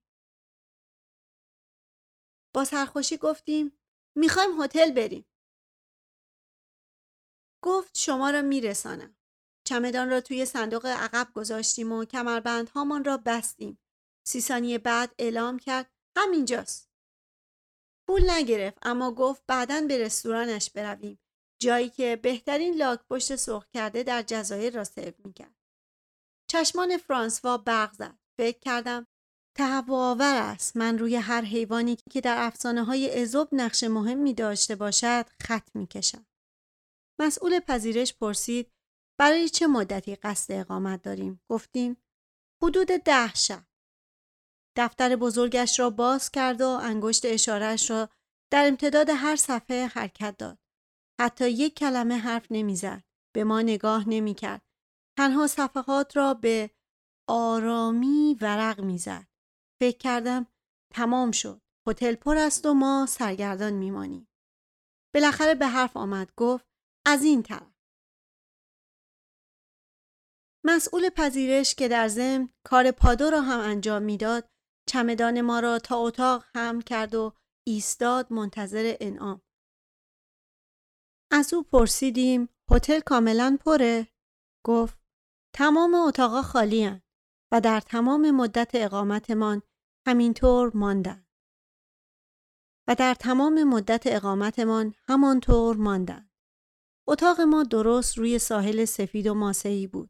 با 2.56 2.66
سرخوشی 2.66 3.18
گفتیم 3.18 3.80
می‌خوایم 4.16 4.62
هتل 4.62 4.92
بریم. 4.92 5.26
گفت 7.64 7.98
شما 7.98 8.30
را 8.30 8.42
میرسانم. 8.42 9.16
چمدان 9.68 10.10
را 10.10 10.22
توی 10.22 10.46
صندوق 10.46 10.86
عقب 10.86 11.28
گذاشتیم 11.36 11.92
و 11.92 12.06
کمربندهامان 12.06 13.04
را 13.04 13.18
بستیم. 13.18 13.80
سی 14.28 14.42
ثانیه 14.42 14.78
بعد 14.78 15.16
اعلام 15.20 15.60
کرد 15.60 15.92
همینجاست. 16.18 16.93
پول 18.08 18.30
نگرفت 18.30 18.78
اما 18.82 19.12
گفت 19.12 19.44
بعدا 19.48 19.82
به 19.88 19.98
رستورانش 19.98 20.70
برویم. 20.70 21.20
جایی 21.62 21.90
که 21.90 22.16
بهترین 22.16 22.76
لاک 22.76 23.00
پشت 23.10 23.36
سرخ 23.36 23.66
کرده 23.74 24.04
در 24.04 24.22
جزایر 24.22 24.76
را 24.76 24.84
سرو 24.84 25.14
می‌کرد. 25.26 25.56
چشمان 26.52 26.98
فرانسوا 26.98 27.58
برق 27.58 27.94
زد. 27.94 28.20
فکر 28.40 28.60
کردم 28.60 29.08
تهوع 29.58 30.18
است 30.22 30.78
من 30.78 31.00
روی 31.00 31.16
هر 31.16 31.42
حیوانی 31.42 31.98
که 32.12 32.22
در 32.22 32.36
افسانه 32.40 32.84
های 32.84 33.22
ازوب 33.22 33.48
نقش 33.52 33.84
مهمی 33.84 34.34
داشته 34.34 34.76
باشد 34.76 35.26
خط 35.42 35.76
می‌کشم. 35.76 36.26
مسئول 37.22 37.60
پذیرش 37.60 38.14
پرسید 38.14 38.72
برای 39.20 39.50
چه 39.50 39.68
مدتی 39.68 40.16
قصد 40.16 40.54
اقامت 40.54 41.02
داریم؟ 41.02 41.42
گفتیم 41.50 41.98
حدود 42.64 42.88
ده 42.88 43.34
شب. 43.34 43.64
دفتر 44.76 45.16
بزرگش 45.16 45.80
را 45.80 45.90
باز 45.90 46.32
کرد 46.32 46.62
و 46.62 46.68
انگشت 46.68 47.26
اشارش 47.26 47.90
را 47.90 48.10
در 48.52 48.68
امتداد 48.68 49.10
هر 49.10 49.36
صفحه 49.36 49.86
حرکت 49.88 50.38
داد. 50.38 50.60
حتی 51.22 51.50
یک 51.50 51.76
کلمه 51.76 52.18
حرف 52.18 52.48
نمی‌زد. 52.52 53.04
به 53.36 53.44
ما 53.44 53.62
نگاه 53.62 54.10
نمی‌کرد. 54.10 54.62
تنها 55.18 55.48
صفحات 55.48 56.18
را 56.18 56.34
به 56.34 56.72
آرامی 57.30 58.38
ورق 58.42 58.82
می‌زد. 58.82 59.28
فکر 59.82 59.98
کردم 59.98 60.48
تمام 60.94 61.32
شد. 61.32 61.62
هتل 61.88 62.16
پر 62.16 62.38
است 62.38 62.66
و 62.66 62.74
ما 62.74 63.06
سرگردان 63.10 63.74
میمانیم. 63.74 64.28
بالاخره 65.14 65.56
به 65.56 65.68
حرف 65.68 65.98
آمد 65.98 66.32
گفت 66.38 66.66
از 67.06 67.24
این 67.24 67.44
طرف. 67.44 67.74
مسئول 70.66 71.10
پذیرش 71.10 71.76
که 71.76 71.88
در 71.88 72.08
ضمن 72.08 72.50
کار 72.66 72.92
پادو 72.92 73.30
را 73.30 73.42
هم 73.42 73.60
انجام 73.60 74.02
می‌داد 74.02 74.50
چمدان 74.88 75.42
ما 75.42 75.60
را 75.60 75.80
تا 75.80 75.98
اتاق 75.98 76.46
هم 76.56 76.82
کرد 76.82 77.16
و 77.16 77.34
ایستاد 77.68 78.34
منتظر 78.34 78.98
انعام. 79.00 79.42
از 81.32 81.54
او 81.54 81.64
پرسیدیم 81.64 82.50
هتل 82.72 83.00
کاملا 83.00 83.58
پره؟ 83.66 84.08
گفت 84.66 85.00
تمام 85.56 85.96
اتاقا 85.96 86.42
خالی 86.42 87.02
و 87.52 87.62
در 87.62 87.80
تمام 87.80 88.32
مدت 88.32 88.72
اقامتمان 88.74 89.62
همینطور 90.08 90.72
ماندن. 90.78 91.26
و 92.88 92.96
در 92.96 93.14
تمام 93.14 93.64
مدت 93.64 94.04
اقامتمان 94.06 94.96
همانطور 95.08 95.76
ماندن. 95.76 96.30
اتاق 97.08 97.42
ما 97.42 97.64
درست 97.64 98.18
روی 98.18 98.40
ساحل 98.40 98.86
سفید 98.86 99.28
و 99.28 99.34
ماسهی 99.34 99.88
بود. 99.88 100.10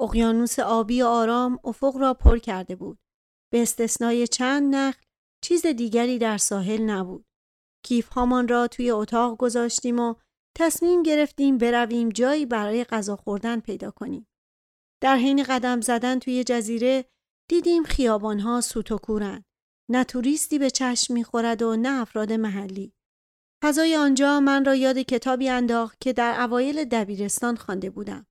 اقیانوس 0.00 0.58
آبی 0.58 1.02
و 1.02 1.06
آرام 1.06 1.58
افق 1.64 1.96
را 1.96 2.14
پر 2.14 2.38
کرده 2.38 2.76
بود. 2.76 2.98
به 3.52 3.62
استثنای 3.62 4.26
چند 4.26 4.74
نخل 4.74 5.02
چیز 5.44 5.66
دیگری 5.66 6.18
در 6.18 6.38
ساحل 6.38 6.82
نبود. 6.82 7.24
کیف 7.84 8.08
هامان 8.08 8.48
را 8.48 8.68
توی 8.68 8.90
اتاق 8.90 9.36
گذاشتیم 9.36 9.98
و 9.98 10.14
تصمیم 10.56 11.02
گرفتیم 11.02 11.58
برویم 11.58 12.08
جایی 12.08 12.46
برای 12.46 12.84
غذا 12.84 13.16
خوردن 13.16 13.60
پیدا 13.60 13.90
کنیم. 13.90 14.26
در 15.02 15.16
حین 15.16 15.42
قدم 15.42 15.80
زدن 15.80 16.18
توی 16.18 16.44
جزیره 16.44 17.04
دیدیم 17.50 17.82
خیابانها 17.82 18.60
سوت 18.60 18.92
و 18.92 18.98
کورن. 18.98 19.44
نه 19.90 20.04
توریستی 20.04 20.58
به 20.58 20.70
چشم 20.70 21.14
می‌خورد 21.14 21.62
و 21.62 21.76
نه 21.76 22.00
افراد 22.00 22.32
محلی. 22.32 22.92
فضای 23.64 23.96
آنجا 23.96 24.40
من 24.40 24.64
را 24.64 24.74
یاد 24.74 24.98
کتابی 24.98 25.48
انداخت 25.48 26.00
که 26.00 26.12
در 26.12 26.40
اوایل 26.40 26.84
دبیرستان 26.84 27.56
خوانده 27.56 27.90
بودم. 27.90 28.26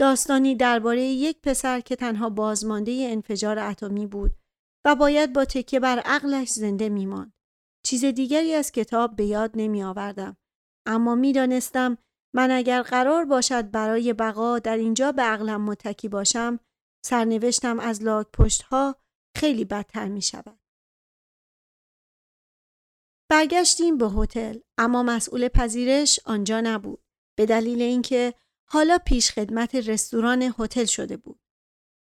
داستانی 0.00 0.54
درباره 0.54 1.02
یک 1.02 1.40
پسر 1.42 1.80
که 1.80 1.96
تنها 1.96 2.30
بازمانده 2.30 3.08
انفجار 3.10 3.58
اتمی 3.58 4.06
بود 4.06 4.41
و 4.84 4.94
باید 4.94 5.32
با 5.32 5.44
تکیه 5.44 5.80
بر 5.80 5.98
عقلش 5.98 6.48
زنده 6.48 6.88
میماند. 6.88 7.32
چیز 7.86 8.04
دیگری 8.04 8.54
از 8.54 8.72
کتاب 8.72 9.16
به 9.16 9.24
یاد 9.24 9.50
نمی 9.54 9.82
آوردم. 9.82 10.36
اما 10.86 11.14
می‌دانستم 11.14 11.98
من 12.34 12.50
اگر 12.50 12.82
قرار 12.82 13.24
باشد 13.24 13.70
برای 13.70 14.12
بقا 14.12 14.58
در 14.58 14.76
اینجا 14.76 15.12
به 15.12 15.22
عقلم 15.22 15.64
متکی 15.64 16.08
باشم 16.08 16.60
سرنوشتم 17.04 17.80
از 17.80 18.02
لاک 18.02 18.26
پشت 18.32 18.62
ها 18.62 18.96
خیلی 19.36 19.64
بدتر 19.64 20.08
می 20.08 20.22
شود. 20.22 20.58
برگشتیم 23.30 23.98
به 23.98 24.08
هتل 24.08 24.58
اما 24.78 25.02
مسئول 25.02 25.48
پذیرش 25.48 26.20
آنجا 26.24 26.60
نبود 26.60 27.02
به 27.38 27.46
دلیل 27.46 27.82
اینکه 27.82 28.34
حالا 28.68 28.98
پیش 29.06 29.30
خدمت 29.30 29.74
رستوران 29.74 30.54
هتل 30.58 30.84
شده 30.84 31.16
بود. 31.16 31.40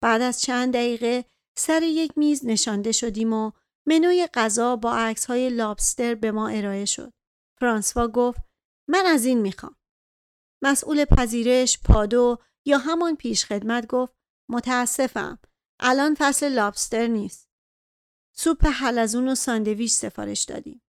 بعد 0.02 0.22
از 0.22 0.42
چند 0.42 0.74
دقیقه 0.74 1.24
سر 1.58 1.82
یک 1.82 2.18
میز 2.18 2.46
نشانده 2.46 2.92
شدیم 2.92 3.32
و 3.32 3.52
منوی 3.86 4.28
غذا 4.34 4.76
با 4.76 4.94
عکس 4.94 5.26
های 5.26 5.50
لابستر 5.50 6.14
به 6.14 6.32
ما 6.32 6.48
ارائه 6.48 6.84
شد. 6.84 7.12
فرانسوا 7.60 8.08
گفت 8.08 8.40
من 8.88 9.06
از 9.06 9.24
این 9.24 9.40
می‌خوام. 9.40 9.76
مسئول 10.62 11.04
پذیرش 11.04 11.80
پادو 11.80 12.38
یا 12.66 12.78
همان 12.78 13.16
پیش 13.16 13.44
خدمت 13.44 13.86
گفت 13.86 14.12
متاسفم 14.50 15.38
الان 15.80 16.16
فصل 16.18 16.48
لابستر 16.52 17.06
نیست. 17.06 17.48
سوپ 18.36 18.66
حلزون 18.66 19.28
و 19.28 19.34
ساندویچ 19.34 19.92
سفارش 19.92 20.42
دادیم. 20.42 20.82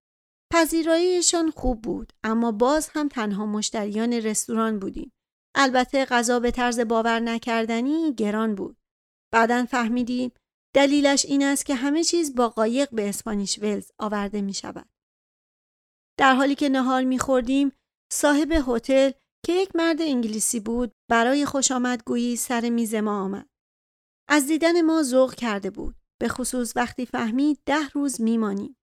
پذیراییشان 0.53 1.51
خوب 1.51 1.81
بود 1.81 2.13
اما 2.23 2.51
باز 2.51 2.89
هم 2.93 3.07
تنها 3.07 3.45
مشتریان 3.45 4.13
رستوران 4.13 4.79
بودیم. 4.79 5.13
البته 5.55 6.05
غذا 6.05 6.39
به 6.39 6.51
طرز 6.51 6.79
باور 6.79 7.19
نکردنی 7.19 8.13
گران 8.13 8.55
بود. 8.55 8.77
بعدا 9.33 9.65
فهمیدیم 9.65 10.31
دلیلش 10.73 11.25
این 11.25 11.43
است 11.43 11.65
که 11.65 11.75
همه 11.75 12.03
چیز 12.03 12.35
با 12.35 12.49
قایق 12.49 12.89
به 12.89 13.09
اسپانیش 13.09 13.59
ولز 13.59 13.91
آورده 13.99 14.41
می 14.41 14.53
شود. 14.53 14.89
در 16.17 16.35
حالی 16.35 16.55
که 16.55 16.69
نهار 16.69 17.03
می 17.03 17.19
خوردیم 17.19 17.71
صاحب 18.11 18.51
هتل 18.67 19.11
که 19.45 19.53
یک 19.53 19.75
مرد 19.75 20.01
انگلیسی 20.01 20.59
بود 20.59 20.91
برای 21.09 21.45
خوش 21.45 21.71
آمدگویی 21.71 22.35
سر 22.35 22.69
میز 22.69 22.95
ما 22.95 23.23
آمد. 23.23 23.49
از 24.29 24.47
دیدن 24.47 24.81
ما 24.81 25.03
ذوق 25.03 25.33
کرده 25.33 25.69
بود. 25.69 25.95
به 26.21 26.27
خصوص 26.27 26.75
وقتی 26.75 27.05
فهمید 27.05 27.61
ده 27.65 27.89
روز 27.89 28.21
میمانیم. 28.21 28.77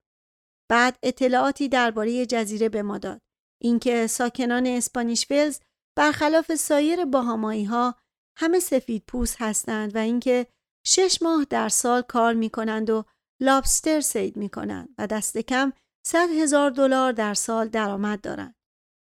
بعد 0.70 0.98
اطلاعاتی 1.02 1.68
درباره 1.68 2.26
جزیره 2.26 2.68
به 2.68 2.82
ما 2.82 2.98
داد. 2.98 3.20
اینکه 3.62 4.06
ساکنان 4.06 4.66
اسپانیش 4.66 5.26
ولز 5.30 5.60
برخلاف 5.96 6.54
سایر 6.54 7.04
باهامایی 7.04 7.64
ها 7.64 7.94
همه 8.36 8.60
سفید 8.60 9.04
پوست 9.08 9.36
هستند 9.38 9.94
و 9.96 9.98
اینکه 9.98 10.46
شش 10.86 11.22
ماه 11.22 11.44
در 11.50 11.68
سال 11.68 12.02
کار 12.02 12.34
می 12.34 12.50
کنند 12.50 12.90
و 12.90 13.04
لابستر 13.42 14.00
سید 14.00 14.36
می 14.36 14.48
کنند 14.48 14.94
و 14.98 15.06
دست 15.06 15.38
کم 15.38 15.72
100 16.06 16.28
هزار 16.30 16.70
دلار 16.70 17.12
در 17.12 17.34
سال 17.34 17.68
درآمد 17.68 18.20
دارند. 18.20 18.54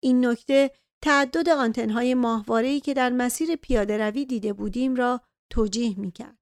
این 0.03 0.27
نکته 0.27 0.71
تعدد 1.05 1.49
آنتنهای 1.49 2.15
ماهواره‌ای 2.15 2.81
که 2.81 2.95
در 2.95 3.11
مسیر 3.11 3.57
پیاده 3.57 3.99
روی 3.99 4.25
دیده 4.25 4.53
بودیم 4.53 4.95
را 4.95 5.21
توجیه 5.53 6.01
می 6.01 6.13
کرد. 6.13 6.39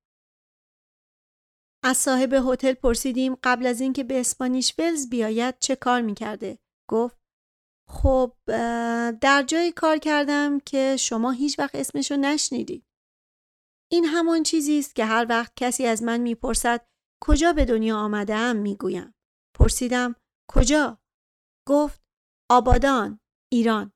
از 1.85 1.97
صاحب 1.97 2.33
هتل 2.33 2.73
پرسیدیم 2.73 3.35
قبل 3.43 3.67
از 3.67 3.81
اینکه 3.81 4.05
به 4.05 4.21
اسپانیش 4.21 4.75
ولز 4.79 5.09
بیاید 5.09 5.55
چه 5.59 5.77
کار 5.77 6.01
می‌کرده 6.01 6.59
گفت 6.91 7.17
خب 7.89 8.33
در 9.21 9.45
جایی 9.47 9.73
کار 9.73 9.99
کردم 9.99 10.61
که 10.61 10.97
شما 10.97 11.31
هیچ 11.31 11.59
وقت 11.59 11.75
اسمشو 11.75 12.17
نشنیدید 12.17 12.85
این 13.95 14.05
همان 14.05 14.43
چیزی 14.43 14.79
است 14.79 14.95
که 14.95 15.05
هر 15.05 15.27
وقت 15.29 15.53
کسی 15.57 15.87
از 15.87 16.03
من 16.03 16.21
می‌پرسد 16.21 16.87
کجا 17.23 17.53
به 17.53 17.65
دنیا 17.65 17.97
آمدم 17.97 18.57
می‌گویم. 18.57 19.15
پرسیدم 19.59 20.15
کجا؟ 20.51 20.99
گفت 21.69 22.03
آبادان 22.51 23.21
ایران. 23.53 23.93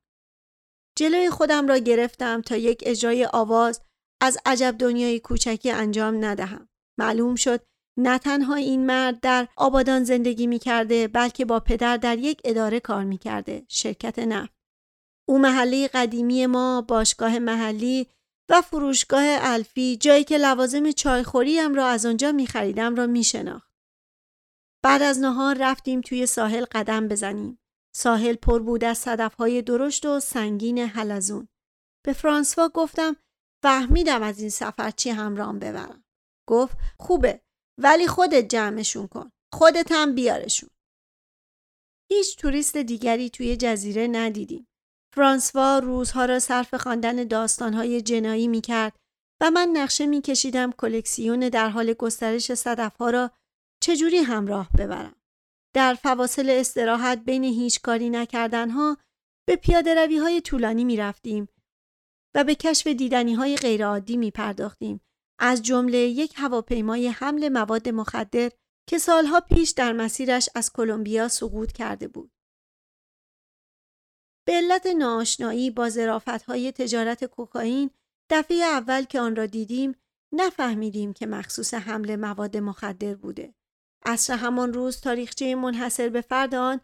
جلوی 0.98 1.30
خودم 1.30 1.68
را 1.68 1.78
گرفتم 1.78 2.40
تا 2.40 2.56
یک 2.56 2.82
اجرای 2.86 3.28
آواز 3.32 3.82
از 4.22 4.38
عجب 4.46 4.76
دنیای 4.78 5.20
کوچکی 5.20 5.70
انجام 5.70 6.24
ندهم. 6.24 6.68
معلوم 6.98 7.34
شد 7.34 7.60
نه 7.98 8.18
تنها 8.18 8.54
این 8.54 8.86
مرد 8.86 9.20
در 9.20 9.48
آبادان 9.56 10.04
زندگی 10.04 10.46
می 10.46 10.58
کرده 10.58 11.08
بلکه 11.08 11.44
با 11.44 11.60
پدر 11.60 11.96
در 11.96 12.18
یک 12.18 12.40
اداره 12.44 12.80
کار 12.80 13.04
می 13.04 13.18
کرده 13.18 13.64
شرکت 13.68 14.18
نفت. 14.18 14.52
او 15.28 15.38
محله 15.38 15.88
قدیمی 15.88 16.46
ما 16.46 16.82
باشگاه 16.82 17.38
محلی 17.38 18.06
و 18.48 18.62
فروشگاه 18.62 19.24
الفی 19.26 19.96
جایی 19.96 20.24
که 20.24 20.38
لوازم 20.38 20.90
چایخوری 20.90 21.60
را 21.74 21.86
از 21.86 22.06
آنجا 22.06 22.32
می 22.32 22.46
خریدم 22.46 22.94
را 22.94 23.06
می 23.06 23.24
شناخت. 23.24 23.72
بعد 24.82 25.02
از 25.02 25.18
نهار 25.18 25.56
رفتیم 25.60 26.00
توی 26.00 26.26
ساحل 26.26 26.64
قدم 26.72 27.08
بزنیم. 27.08 27.58
ساحل 27.94 28.34
پر 28.34 28.58
بود 28.58 28.84
از 28.84 28.98
صدفهای 28.98 29.62
درشت 29.62 30.06
و 30.06 30.20
سنگین 30.20 30.78
حلزون. 30.78 31.48
به 32.04 32.12
فرانسوا 32.12 32.68
گفتم 32.68 33.16
فهمیدم 33.62 34.22
از 34.22 34.40
این 34.40 34.50
سفر 34.50 34.90
چی 34.90 35.10
همرام 35.10 35.58
ببرم. 35.58 36.04
گفت 36.48 36.76
خوبه 36.98 37.42
ولی 37.78 38.06
خودت 38.06 38.48
جمعشون 38.48 39.06
کن. 39.06 39.32
خودت 39.52 39.92
هم 39.92 40.14
بیارشون. 40.14 40.70
هیچ 42.10 42.36
توریست 42.36 42.76
دیگری 42.76 43.30
توی 43.30 43.56
جزیره 43.56 44.06
ندیدیم. 44.06 44.67
فرانسوا 45.18 45.78
روزها 45.78 46.24
را 46.24 46.38
صرف 46.38 46.74
خواندن 46.74 47.24
داستانهای 47.24 48.02
جنایی 48.02 48.48
می 48.48 48.60
کرد 48.60 48.96
و 49.42 49.50
من 49.50 49.68
نقشه 49.72 50.06
می 50.06 50.22
کشیدم 50.22 50.72
کلکسیون 50.72 51.48
در 51.48 51.68
حال 51.68 51.92
گسترش 51.92 52.54
صدفها 52.54 53.10
را 53.10 53.30
چجوری 53.82 54.18
همراه 54.18 54.68
ببرم. 54.78 55.16
در 55.74 55.94
فواصل 55.94 56.50
استراحت 56.50 57.18
بین 57.24 57.44
هیچ 57.44 57.80
کاری 57.80 58.10
نکردنها 58.10 58.96
به 59.48 59.56
پیاده 59.56 59.94
روی 59.94 60.16
های 60.16 60.40
طولانی 60.40 60.84
می 60.84 60.96
رفتیم 60.96 61.48
و 62.34 62.44
به 62.44 62.54
کشف 62.54 62.86
دیدنی 62.86 63.34
های 63.34 63.56
غیرعادی 63.56 64.16
می 64.16 64.30
پرداختیم. 64.30 65.00
از 65.38 65.62
جمله 65.62 65.98
یک 65.98 66.34
هواپیمای 66.36 67.08
حمل 67.08 67.48
مواد 67.48 67.88
مخدر 67.88 68.50
که 68.88 68.98
سالها 68.98 69.40
پیش 69.40 69.70
در 69.70 69.92
مسیرش 69.92 70.48
از 70.54 70.72
کلمبیا 70.72 71.28
سقوط 71.28 71.72
کرده 71.72 72.08
بود. 72.08 72.37
به 74.48 74.54
علت 74.54 74.86
ناآشنایی 74.86 75.70
با 75.70 75.90
های 76.48 76.72
تجارت 76.72 77.24
کوکائین 77.24 77.90
دفعه 78.30 78.56
اول 78.56 79.04
که 79.04 79.20
آن 79.20 79.36
را 79.36 79.46
دیدیم 79.46 79.94
نفهمیدیم 80.32 81.12
که 81.12 81.26
مخصوص 81.26 81.74
حمل 81.74 82.16
مواد 82.16 82.56
مخدر 82.56 83.14
بوده. 83.14 83.54
عصر 84.06 84.34
همان 84.34 84.72
روز 84.72 85.00
تاریخچه 85.00 85.54
منحصر 85.54 86.08
به 86.08 86.20
فرد 86.20 86.54
آن 86.54 86.80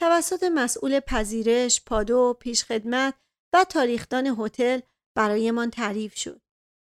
توسط 0.00 0.42
مسئول 0.42 1.00
پذیرش، 1.00 1.82
پادو، 1.84 2.36
پیشخدمت 2.40 3.14
و 3.54 3.64
تاریخدان 3.64 4.26
هتل 4.26 4.80
برایمان 5.16 5.70
تعریف 5.70 6.16
شد. 6.16 6.40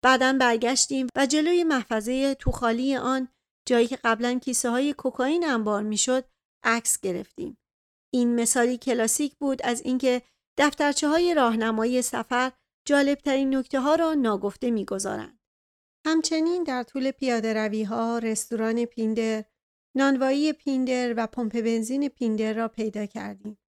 بعدا 0.04 0.32
برگشتیم 0.40 1.06
و 1.16 1.26
جلوی 1.26 1.64
محفظه 1.64 2.34
توخالی 2.34 2.96
آن 2.96 3.28
جایی 3.68 3.86
که 3.86 3.98
قبلا 4.04 4.38
کیسه 4.38 4.70
های 4.70 4.92
کوکائین 4.92 5.48
انبار 5.48 5.82
می‌شد 5.82 6.24
عکس 6.64 7.00
گرفتیم. 7.00 7.58
این 8.14 8.34
مثالی 8.34 8.78
کلاسیک 8.78 9.36
بود 9.36 9.62
از 9.62 9.82
اینکه 9.82 10.22
دفترچه 10.58 11.08
های 11.08 11.34
راهنمایی 11.34 12.02
سفر 12.02 12.52
جالبترین 12.86 13.56
نکته 13.56 13.80
ها 13.80 13.94
را 13.94 14.14
ناگفته 14.14 14.70
می‌گذارند. 14.70 15.38
همچنین 16.06 16.62
در 16.62 16.82
طول 16.82 17.10
پیاده 17.10 17.54
روی 17.54 17.82
ها 17.82 18.18
رستوران 18.18 18.84
پیندر، 18.84 19.44
نانوایی 19.96 20.52
پیندر 20.52 21.14
و 21.16 21.26
پمپ 21.26 21.60
بنزین 21.60 22.08
پیندر 22.08 22.52
را 22.52 22.68
پیدا 22.68 23.06
کردیم. 23.06 23.58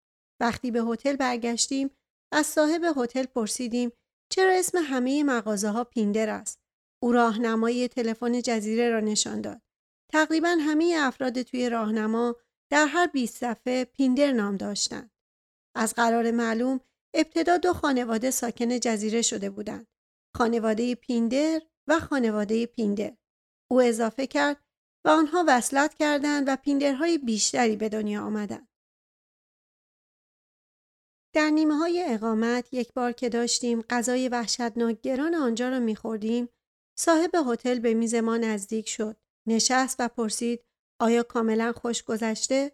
وقتی 0.40 0.70
به 0.70 0.80
هتل 0.80 1.16
برگشتیم 1.16 1.90
از 2.32 2.46
صاحب 2.46 2.82
هتل 2.96 3.24
پرسیدیم 3.24 3.92
چرا 4.32 4.52
اسم 4.52 4.78
همه 4.78 5.24
مغازه 5.24 5.68
ها 5.68 5.84
پیندر 5.84 6.28
است. 6.28 6.60
او 7.02 7.12
راهنمای 7.12 7.88
تلفن 7.88 8.42
جزیره 8.42 8.90
را 8.90 9.00
نشان 9.00 9.40
داد. 9.40 9.62
تقریبا 10.12 10.56
همه 10.60 10.94
افراد 10.98 11.42
توی 11.42 11.68
راهنما 11.68 12.36
در 12.70 12.86
هر 12.86 13.06
20 13.06 13.36
صفحه 13.36 13.84
پیندر 13.84 14.32
نام 14.32 14.56
داشتند. 14.56 15.10
از 15.76 15.94
قرار 15.94 16.30
معلوم 16.30 16.80
ابتدا 17.14 17.56
دو 17.56 17.72
خانواده 17.72 18.30
ساکن 18.30 18.80
جزیره 18.80 19.22
شده 19.22 19.50
بودند. 19.50 19.86
خانواده 20.36 20.94
پیندر 20.94 21.60
و 21.88 22.00
خانواده 22.00 22.66
پیندر. 22.66 23.16
او 23.70 23.80
اضافه 23.82 24.26
کرد 24.26 24.64
و 25.04 25.08
آنها 25.08 25.44
وصلت 25.48 25.94
کردند 25.94 26.44
و 26.48 26.56
پیندرهای 26.56 27.18
بیشتری 27.18 27.76
به 27.76 27.88
دنیا 27.88 28.22
آمدند. 28.22 28.68
در 31.34 31.50
نیمه 31.50 31.74
های 31.74 32.04
اقامت 32.08 32.74
یک 32.74 32.92
بار 32.92 33.12
که 33.12 33.28
داشتیم 33.28 33.82
غذای 33.82 34.28
وحشتناک 34.28 35.00
گران 35.00 35.34
آنجا 35.34 35.68
را 35.68 35.80
میخوردیم 35.80 36.48
صاحب 36.98 37.30
هتل 37.34 37.78
به 37.78 37.94
میز 37.94 38.14
ما 38.14 38.36
نزدیک 38.36 38.88
شد 38.88 39.16
نشست 39.48 39.96
و 39.98 40.08
پرسید 40.08 40.64
آیا 41.00 41.22
کاملا 41.22 41.72
خوش 41.72 42.02
گذشته؟ 42.02 42.72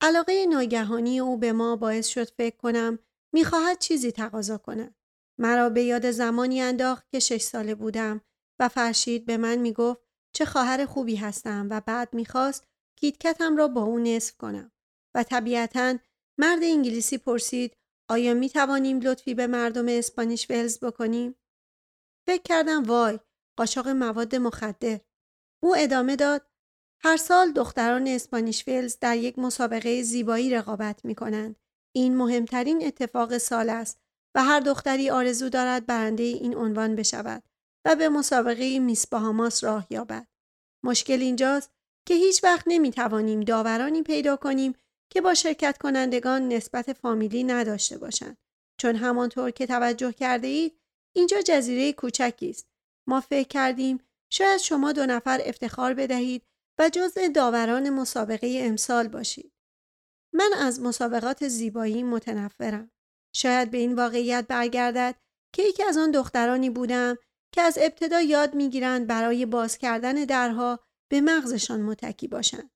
علاقه 0.00 0.46
ناگهانی 0.46 1.20
او 1.20 1.36
به 1.38 1.52
ما 1.52 1.76
باعث 1.76 2.06
شد 2.06 2.30
فکر 2.30 2.56
کنم 2.56 2.98
می‌خواهد 3.32 3.78
چیزی 3.78 4.12
تقاضا 4.12 4.58
کند. 4.58 4.94
مرا 5.38 5.68
به 5.68 5.82
یاد 5.82 6.10
زمانی 6.10 6.60
انداخت 6.60 7.10
که 7.10 7.18
شش 7.18 7.42
ساله 7.42 7.74
بودم 7.74 8.20
و 8.58 8.68
فرشید 8.68 9.26
به 9.26 9.36
من 9.36 9.56
می‌گفت 9.56 10.00
چه 10.32 10.44
خواهر 10.44 10.86
خوبی 10.86 11.16
هستم 11.16 11.66
و 11.70 11.80
بعد 11.80 12.14
می‌خواست 12.14 12.64
کیتکتم 12.96 13.56
را 13.56 13.68
با 13.68 13.82
او 13.82 13.98
نصف 13.98 14.36
کنم 14.36 14.72
و 15.14 15.22
طبیعتا 15.22 15.98
مرد 16.38 16.62
انگلیسی 16.62 17.18
پرسید 17.18 17.76
آیا 18.10 18.34
می 18.34 18.48
توانیم 18.48 19.00
لطفی 19.00 19.34
به 19.34 19.46
مردم 19.46 19.86
اسپانیش 19.88 20.50
ولز 20.50 20.78
بکنیم؟ 20.78 21.34
فکر 22.26 22.42
کردم 22.42 22.82
وای 22.82 23.20
قاچاق 23.58 23.88
مواد 23.88 24.36
مخدر. 24.36 25.00
او 25.62 25.76
ادامه 25.76 26.16
داد 26.16 26.46
هر 27.02 27.16
سال 27.16 27.52
دختران 27.52 28.06
اسپانیش 28.08 28.68
ولز 28.68 28.96
در 29.00 29.16
یک 29.16 29.38
مسابقه 29.38 30.02
زیبایی 30.02 30.50
رقابت 30.50 31.04
می 31.04 31.14
کنند. 31.14 31.56
این 31.96 32.16
مهمترین 32.16 32.86
اتفاق 32.86 33.38
سال 33.38 33.70
است 33.70 34.00
و 34.36 34.44
هر 34.44 34.60
دختری 34.60 35.10
آرزو 35.10 35.48
دارد 35.48 35.86
برنده 35.86 36.22
این 36.22 36.56
عنوان 36.56 36.96
بشود 36.96 37.42
و 37.86 37.96
به 37.96 38.08
مسابقه 38.08 38.78
میس 38.78 39.06
باهاماس 39.06 39.64
راه 39.64 39.86
یابد. 39.90 40.26
مشکل 40.84 41.20
اینجاست 41.20 41.70
که 42.08 42.14
هیچ 42.14 42.44
وقت 42.44 42.64
نمی 42.66 42.90
توانیم 42.90 43.40
داورانی 43.40 44.02
پیدا 44.02 44.36
کنیم 44.36 44.74
که 45.12 45.20
با 45.20 45.34
شرکت 45.34 45.78
کنندگان 45.78 46.48
نسبت 46.48 46.92
فامیلی 46.92 47.44
نداشته 47.44 47.98
باشند. 47.98 48.36
چون 48.80 48.96
همانطور 48.96 49.50
که 49.50 49.66
توجه 49.66 50.12
کرده 50.12 50.46
اید 50.46 50.78
اینجا 51.16 51.42
جزیره 51.42 51.92
کوچکی 51.92 52.50
است. 52.50 52.68
ما 53.08 53.20
فکر 53.20 53.48
کردیم 53.48 54.00
شاید 54.32 54.60
شما 54.60 54.92
دو 54.92 55.06
نفر 55.06 55.40
افتخار 55.44 55.94
بدهید 55.94 56.42
و 56.78 56.88
جزء 56.88 57.28
داوران 57.28 57.90
مسابقه 57.90 58.58
امسال 58.62 59.08
باشید. 59.08 59.52
من 60.32 60.50
از 60.58 60.80
مسابقات 60.80 61.48
زیبایی 61.48 62.02
متنفرم. 62.02 62.90
شاید 63.34 63.70
به 63.70 63.78
این 63.78 63.94
واقعیت 63.94 64.46
برگردد 64.48 65.14
که 65.52 65.62
یکی 65.62 65.82
از 65.82 65.98
آن 65.98 66.10
دخترانی 66.10 66.70
بودم 66.70 67.16
که 67.52 67.62
از 67.62 67.78
ابتدا 67.80 68.20
یاد 68.20 68.54
می‌گیرند 68.54 69.06
برای 69.06 69.46
باز 69.46 69.78
کردن 69.78 70.14
درها 70.14 70.80
به 71.10 71.20
مغزشان 71.20 71.82
متکی 71.82 72.28
باشند. 72.28 72.70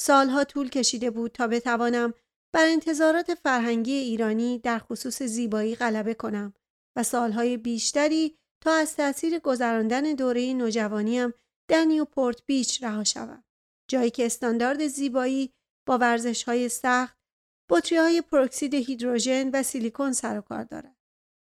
سالها 0.00 0.44
طول 0.44 0.68
کشیده 0.68 1.10
بود 1.10 1.32
تا 1.32 1.46
بتوانم 1.46 2.14
بر 2.52 2.66
انتظارات 2.66 3.34
فرهنگی 3.34 3.92
ایرانی 3.92 4.58
در 4.58 4.78
خصوص 4.78 5.22
زیبایی 5.22 5.74
غلبه 5.74 6.14
کنم 6.14 6.54
و 6.96 7.02
سالهای 7.02 7.56
بیشتری 7.56 8.38
تا 8.60 8.72
از 8.72 8.96
تاثیر 8.96 9.38
گذراندن 9.38 10.02
دوره 10.02 10.54
نوجوانیم 10.54 11.32
در 11.70 11.84
نیوپورت 11.84 12.46
بیچ 12.46 12.82
رها 12.82 13.04
شوم. 13.04 13.44
جایی 13.90 14.10
که 14.10 14.26
استاندارد 14.26 14.86
زیبایی 14.86 15.52
با 15.86 15.98
ورزش 15.98 16.42
های 16.42 16.68
سخت، 16.68 17.18
بطری 17.70 17.98
های 17.98 18.20
پروکسید 18.20 18.74
هیدروژن 18.74 19.50
و 19.50 19.62
سیلیکون 19.62 20.12
سر 20.12 20.38
و 20.38 20.40
کار 20.40 20.64
دارد. 20.64 20.96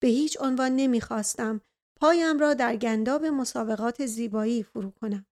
به 0.02 0.08
هیچ 0.08 0.38
عنوان 0.42 0.76
نمی‌خواستم 0.76 1.62
پایم 2.00 2.40
را 2.40 2.54
در 2.54 2.76
گنداب 2.76 3.26
مسابقات 3.26 4.06
زیبایی 4.06 4.64
فرو 4.64 4.92
کنم. 4.92 5.26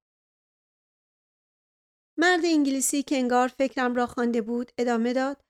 مرد 2.17 2.46
انگلیسی 2.46 3.04
که 3.04 3.17
انگار 3.17 3.48
فکرم 3.48 3.96
را 3.96 4.08
خوانده 4.08 4.41
بود 4.41 4.72
ادامه 4.78 5.13
داد 5.13 5.41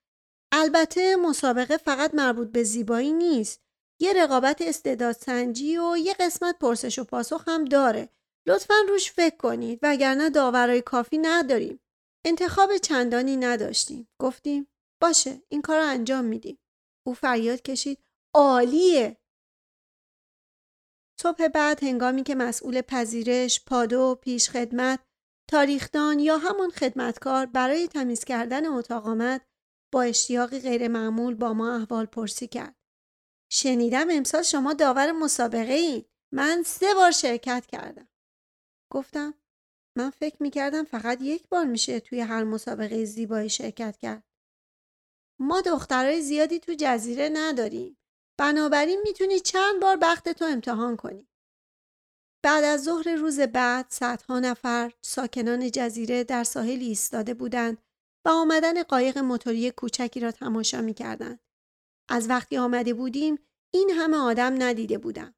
البته 0.52 1.16
مسابقه 1.16 1.78
فقط 1.78 2.14
مربوط 2.14 2.52
به 2.52 2.64
زیبایی 2.64 3.14
نیست 3.14 3.62
یه 4.02 4.14
رقابت 4.14 4.62
استعداد 4.62 5.16
سنجی 5.16 5.78
و 5.78 5.98
یه 5.98 6.14
قسمت 6.14 6.60
پرسش 6.60 7.00
و 7.00 7.04
پاسخ 7.04 7.48
هم 7.48 7.66
داره 7.66 8.10
لطفا 8.48 8.74
روش 8.88 9.12
فکر 9.12 9.38
کنید 9.38 9.80
وگرنه 9.82 10.30
داورای 10.30 10.82
کافی 10.82 11.18
نداریم. 11.18 11.80
انتخاب 12.26 12.78
چندانی 12.78 13.38
نداشتیم. 13.38 14.08
گفتیم 14.22 14.68
باشه 15.02 15.42
این 15.50 15.62
کار 15.62 15.78
رو 15.78 15.88
انجام 15.88 16.26
میدیم. 16.26 16.60
او 17.08 17.14
فریاد 17.14 17.62
کشید 17.62 18.04
عالیه. 18.36 19.18
صبح 21.22 21.48
بعد 21.48 21.84
هنگامی 21.84 22.24
که 22.24 22.36
مسئول 22.36 22.82
پذیرش، 22.82 23.66
پادو، 23.66 24.20
پیشخدمت، 24.22 25.00
تاریخدان 25.50 26.20
یا 26.20 26.38
همان 26.38 26.70
خدمتکار 26.70 27.46
برای 27.46 27.88
تمیز 27.88 28.24
کردن 28.24 28.66
اتاق 28.66 29.08
آمد 29.08 29.42
با 29.94 30.02
اشتیاقی 30.02 30.60
غیرمعمول 30.60 31.36
با 31.36 31.54
ما 31.54 31.76
احوال 31.76 32.06
پرسی 32.06 32.48
کرد. 32.48 32.76
شنیدم 33.52 34.08
امسال 34.12 34.42
شما 34.42 34.74
داور 34.74 35.12
مسابقه 35.12 35.74
ای. 35.74 36.06
من 36.34 36.64
سه 36.66 36.94
بار 36.94 37.12
شرکت 37.12 37.66
کردم. 37.66 38.11
گفتم 38.92 39.34
من 39.98 40.10
فکر 40.10 40.44
می‌کردم 40.44 40.84
فقط 40.84 41.22
یک 41.22 41.50
بار 41.50 41.66
میشه 41.66 42.00
توی 42.00 42.20
هر 42.20 42.44
مسابقه 42.44 43.06
زیبایی 43.06 43.50
شرکت 43.50 43.98
کرد. 43.98 44.24
ما 45.40 45.62
دخترای 45.62 46.22
زیادی 46.22 46.60
تو 46.60 46.74
جزیره 46.80 47.30
نداریم. 47.34 47.98
بنابراین 48.40 49.02
می‌تونی 49.04 49.40
چند 49.40 49.82
بار 49.82 49.98
بخت 50.02 50.30
تو 50.30 50.46
امتحان 50.46 50.96
کنی. 50.96 51.28
بعد 52.44 52.64
از 52.64 52.84
ظهر 52.84 53.16
روز 53.16 53.40
بعد 53.40 53.86
صدها 53.90 54.40
نفر 54.40 54.94
ساکنان 55.02 55.72
جزیره 55.72 56.24
در 56.24 56.44
ساحلی 56.44 56.86
ایستاده 56.86 57.34
بودند 57.34 57.78
و 58.26 58.30
آمدن 58.30 58.84
قایق 58.84 59.18
موتوری 59.18 59.72
کوچکی 59.72 60.20
را 60.20 60.32
تماشا 60.32 60.82
می‌کردند. 60.82 61.40
از 62.10 62.30
وقتی 62.30 62.58
آمده 62.58 62.94
بودیم 62.94 63.40
این 63.74 63.90
همه 63.90 64.18
آدم 64.18 64.64
ندیده 64.64 64.98
بودم. 64.98 65.36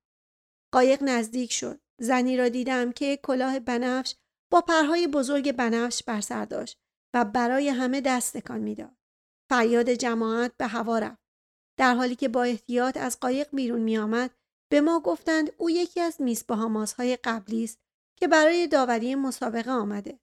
قایق 0.74 1.04
نزدیک 1.04 1.52
شد. 1.52 1.83
زنی 2.04 2.38
را 2.38 2.50
دیدم 2.50 2.92
که 2.92 3.20
کلاه 3.24 3.60
بنفش 3.60 4.16
با 4.52 4.62
پرهای 4.62 5.08
بزرگ 5.08 5.52
بنفش 5.52 6.04
بر 6.04 6.22
سر 6.22 6.46
داشت 6.46 6.78
و 7.13 7.26
برای 7.26 7.70
همه 7.70 8.02
دست 8.02 8.38
تکان 8.38 8.60
می‌داد. 8.60 8.96
فریاد 9.50 9.89
جماعت 9.89 10.58
به 10.58 10.68
هوا 10.68 11.00
رفت. 11.00 11.24
در 11.78 11.96
حالی 11.96 12.16
که 12.16 12.28
با 12.28 12.44
احتیاط 12.44 12.98
از 12.98 13.20
قایق 13.20 13.48
بیرون 13.54 13.82
می 13.82 13.98
آمد 13.98 14.32
به 14.72 14.82
ما 14.82 15.00
گفتند 15.00 15.52
او 15.58 15.70
یکی 15.70 16.02
از 16.02 16.22
میس 16.22 16.44
باهاماس 16.44 16.94
های 16.94 17.18
قبلی 17.24 17.63
است 17.63 17.80
که 18.16 18.28
برای 18.28 18.68
داوری 18.68 19.16
مسابقه 19.16 19.72
آمده. 19.72 20.20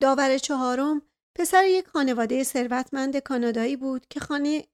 داور 0.00 0.38
چهارم 0.38 1.02
پسر 1.34 1.64
یک 1.64 1.86
خانواده 1.86 2.44
ثروتمند 2.44 3.16
کانادایی 3.16 3.76
بود 3.76 4.06
که 4.10 4.20
خانه 4.20 4.64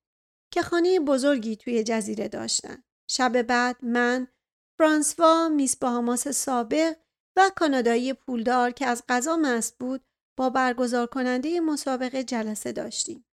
که 0.53 0.63
خانه 0.63 1.01
بزرگی 1.01 1.57
توی 1.57 1.85
جزیره 1.85 2.29
داشتند. 2.29 2.85
شب 3.09 3.43
بعد 3.43 3.85
من، 3.85 4.29
فرانسوا، 4.79 5.49
میس 5.49 5.77
باهاماس 5.77 6.29
سابق 6.29 6.97
و 7.37 7.51
کانادایی 7.57 8.13
پولدار 8.13 8.71
که 8.71 8.87
از 8.87 9.03
غذا 9.09 9.37
مست 9.37 9.79
بود 9.79 10.05
با 10.39 10.51
برگزار 10.51 11.07
کننده 11.07 11.61
مسابقه 11.61 12.25
جلسه 12.25 12.73
داشتیم. 12.73 13.25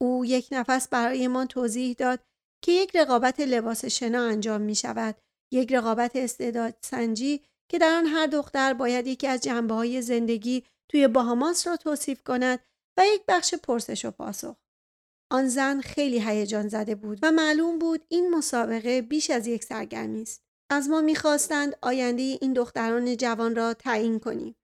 او 0.00 0.24
یک 0.24 0.48
نفس 0.52 0.88
برای 0.88 1.28
ما 1.28 1.46
توضیح 1.46 1.94
داد 1.98 2.20
که 2.64 2.72
یک 2.72 2.96
رقابت 2.96 3.40
لباس 3.40 3.84
شنا 3.84 4.24
انجام 4.24 4.60
می 4.60 4.74
شود. 4.74 5.16
یک 5.52 5.72
رقابت 5.72 6.16
استعداد 6.16 6.74
سنجی 6.80 7.42
که 7.70 7.78
در 7.78 7.92
آن 7.92 8.06
هر 8.06 8.26
دختر 8.26 8.74
باید 8.74 9.06
یکی 9.06 9.26
از 9.26 9.40
جنبه 9.40 9.74
های 9.74 10.02
زندگی 10.02 10.64
توی 10.88 11.08
باهاماس 11.08 11.66
را 11.66 11.76
توصیف 11.76 12.22
کند 12.22 12.60
و 12.98 13.02
یک 13.14 13.22
بخش 13.28 13.54
پرسش 13.54 14.04
و 14.04 14.10
پاسخ. 14.10 14.56
آن 15.30 15.48
زن 15.48 15.80
خیلی 15.80 16.20
هیجان 16.20 16.68
زده 16.68 16.94
بود 16.94 17.18
و 17.22 17.32
معلوم 17.32 17.78
بود 17.78 18.04
این 18.08 18.30
مسابقه 18.30 19.02
بیش 19.02 19.30
از 19.30 19.46
یک 19.46 19.64
سرگرمی 19.64 20.22
است. 20.22 20.47
از 20.70 20.88
ما 20.88 21.00
می‌خواستند 21.00 21.76
آینده 21.82 22.22
این 22.22 22.52
دختران 22.52 23.16
جوان 23.16 23.56
را 23.56 23.74
تعیین 23.74 24.18
کنیم. 24.18 24.56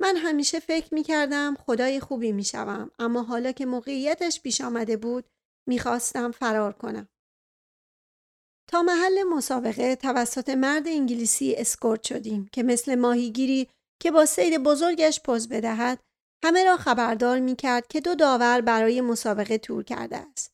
من 0.00 0.16
همیشه 0.16 0.60
فکر 0.60 0.94
می 0.94 1.02
کردم 1.02 1.54
خدای 1.66 2.00
خوبی 2.00 2.32
می 2.32 2.44
شوم 2.44 2.90
اما 2.98 3.22
حالا 3.22 3.52
که 3.52 3.66
موقعیتش 3.66 4.40
پیش 4.40 4.60
آمده 4.60 4.96
بود 4.96 5.24
می‌خواستم 5.68 6.30
فرار 6.30 6.72
کنم. 6.72 7.08
تا 8.70 8.82
محل 8.82 9.22
مسابقه 9.22 9.96
توسط 9.96 10.48
مرد 10.48 10.88
انگلیسی 10.88 11.54
اسکورت 11.54 12.02
شدیم 12.02 12.48
که 12.52 12.62
مثل 12.62 12.94
ماهیگیری 12.94 13.68
که 14.02 14.10
با 14.10 14.26
صید 14.26 14.62
بزرگش 14.62 15.20
پوز 15.20 15.48
بدهد 15.48 15.98
همه 16.44 16.64
را 16.64 16.76
خبردار 16.76 17.40
می 17.40 17.56
کرد 17.56 17.86
که 17.86 18.00
دو 18.00 18.14
داور 18.14 18.60
برای 18.60 19.00
مسابقه 19.00 19.58
تور 19.58 19.82
کرده 19.82 20.16
است. 20.16 20.52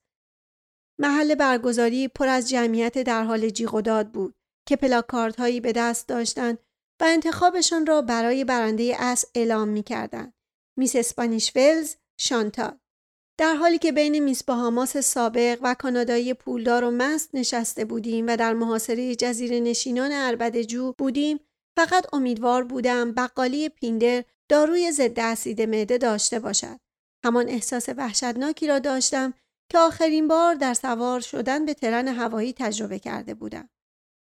محل 1.01 1.35
برگزاری 1.35 2.09
پر 2.09 2.29
از 2.29 2.49
جمعیت 2.49 2.99
در 2.99 3.25
حال 3.25 3.49
جیغ 3.49 3.75
و 3.75 3.81
داد 3.81 4.12
بود 4.12 4.35
که 4.68 4.76
پلاکاردهایی 4.76 5.61
به 5.61 5.72
دست 5.72 6.09
داشتند 6.09 6.59
و 7.00 7.04
انتخابشان 7.04 7.87
را 7.87 8.02
برای 8.02 8.44
برنده 8.44 8.96
اس 8.98 9.24
اعلام 9.35 9.68
می 9.68 9.83
کردن. 9.83 10.33
میس 10.78 10.96
اسپانیش 10.96 11.52
ولز، 11.57 11.94
شانتال. 12.20 12.78
در 13.38 13.54
حالی 13.54 13.78
که 13.78 13.92
بین 13.92 14.18
میس 14.18 14.44
باهاماس 14.44 14.96
سابق 14.96 15.59
و 15.62 15.74
کانادایی 15.74 16.35
پولدار 16.35 16.85
و 16.85 16.90
مست 16.90 17.35
نشسته 17.35 17.85
بودیم 17.85 18.26
و 18.28 18.37
در 18.37 18.54
محاصره 18.54 19.14
جزیره 19.14 19.61
نشینان 19.61 20.12
عربدجو 20.12 20.94
بودیم 20.98 21.40
فقط 21.78 22.14
امیدوار 22.14 22.64
بودم 22.64 23.12
بقالی 23.12 23.68
پیندر 23.68 24.24
داروی 24.48 24.92
ضد 24.92 25.20
اسید 25.20 25.62
معده 25.62 25.98
داشته 25.98 26.38
باشد. 26.38 26.81
همان 27.24 27.48
احساس 27.48 27.88
وحشتناکی 27.96 28.66
را 28.66 28.78
داشتم 28.78 29.35
که 29.72 29.78
آخرین 29.78 30.28
بار 30.28 30.54
در 30.54 30.74
سوار 30.74 31.20
شدن 31.20 31.66
به 31.66 31.74
ترن 31.74 32.09
هوایی 32.09 32.52
تجربه 32.52 32.98
کرده 32.98 33.35
بودم. 33.35 33.68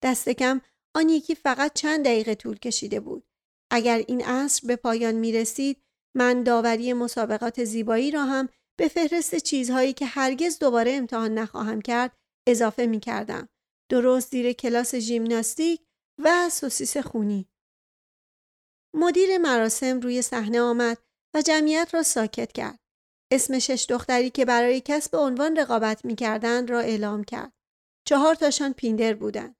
دست 0.02 0.28
کم 0.28 0.60
آن 0.94 1.08
یکی 1.08 1.34
فقط 1.34 1.72
چند 1.74 2.04
دقیقه 2.04 2.34
طول 2.34 2.58
کشیده 2.58 3.00
بود. 3.00 3.26
اگر 3.70 4.04
این 4.08 4.24
عصر 4.24 4.66
به 4.66 4.76
پایان 4.76 5.14
می 5.14 5.32
رسید 5.32 5.82
من 6.14 6.42
داوری 6.42 6.92
مسابقات 6.92 7.64
زیبایی 7.64 8.10
را 8.10 8.24
هم 8.24 8.48
به 8.78 8.88
فهرست 8.88 9.36
چیزهایی 9.36 9.92
که 9.92 10.06
هرگز 10.06 10.58
دوباره 10.58 10.92
امتحان 10.92 11.34
نخواهم 11.34 11.80
کرد 11.80 12.16
اضافه 12.48 12.86
می 12.86 13.00
کردم. 13.00 13.48
درست 13.88 14.30
زیر 14.30 14.52
کلاس 14.52 14.94
ژیمناستیک 14.94 15.80
و 16.18 16.48
سوسیس 16.50 16.96
خونی. 16.96 17.48
مدیر 18.94 19.38
مراسم 19.38 20.00
روی 20.00 20.22
صحنه 20.22 20.60
آمد 20.60 20.98
و 21.34 21.42
جمعیت 21.42 21.88
را 21.92 22.02
ساکت 22.02 22.52
کرد. 22.52 22.78
اسم 23.30 23.58
شش 23.58 23.86
دختری 23.88 24.30
که 24.30 24.44
برای 24.44 24.82
کسب 24.84 25.16
عنوان 25.16 25.56
رقابت 25.56 26.04
می 26.04 26.14
کردن 26.14 26.66
را 26.66 26.80
اعلام 26.80 27.24
کرد. 27.24 27.52
چهار 28.04 28.34
تاشان 28.34 28.72
پیندر 28.72 29.14
بودند. 29.14 29.55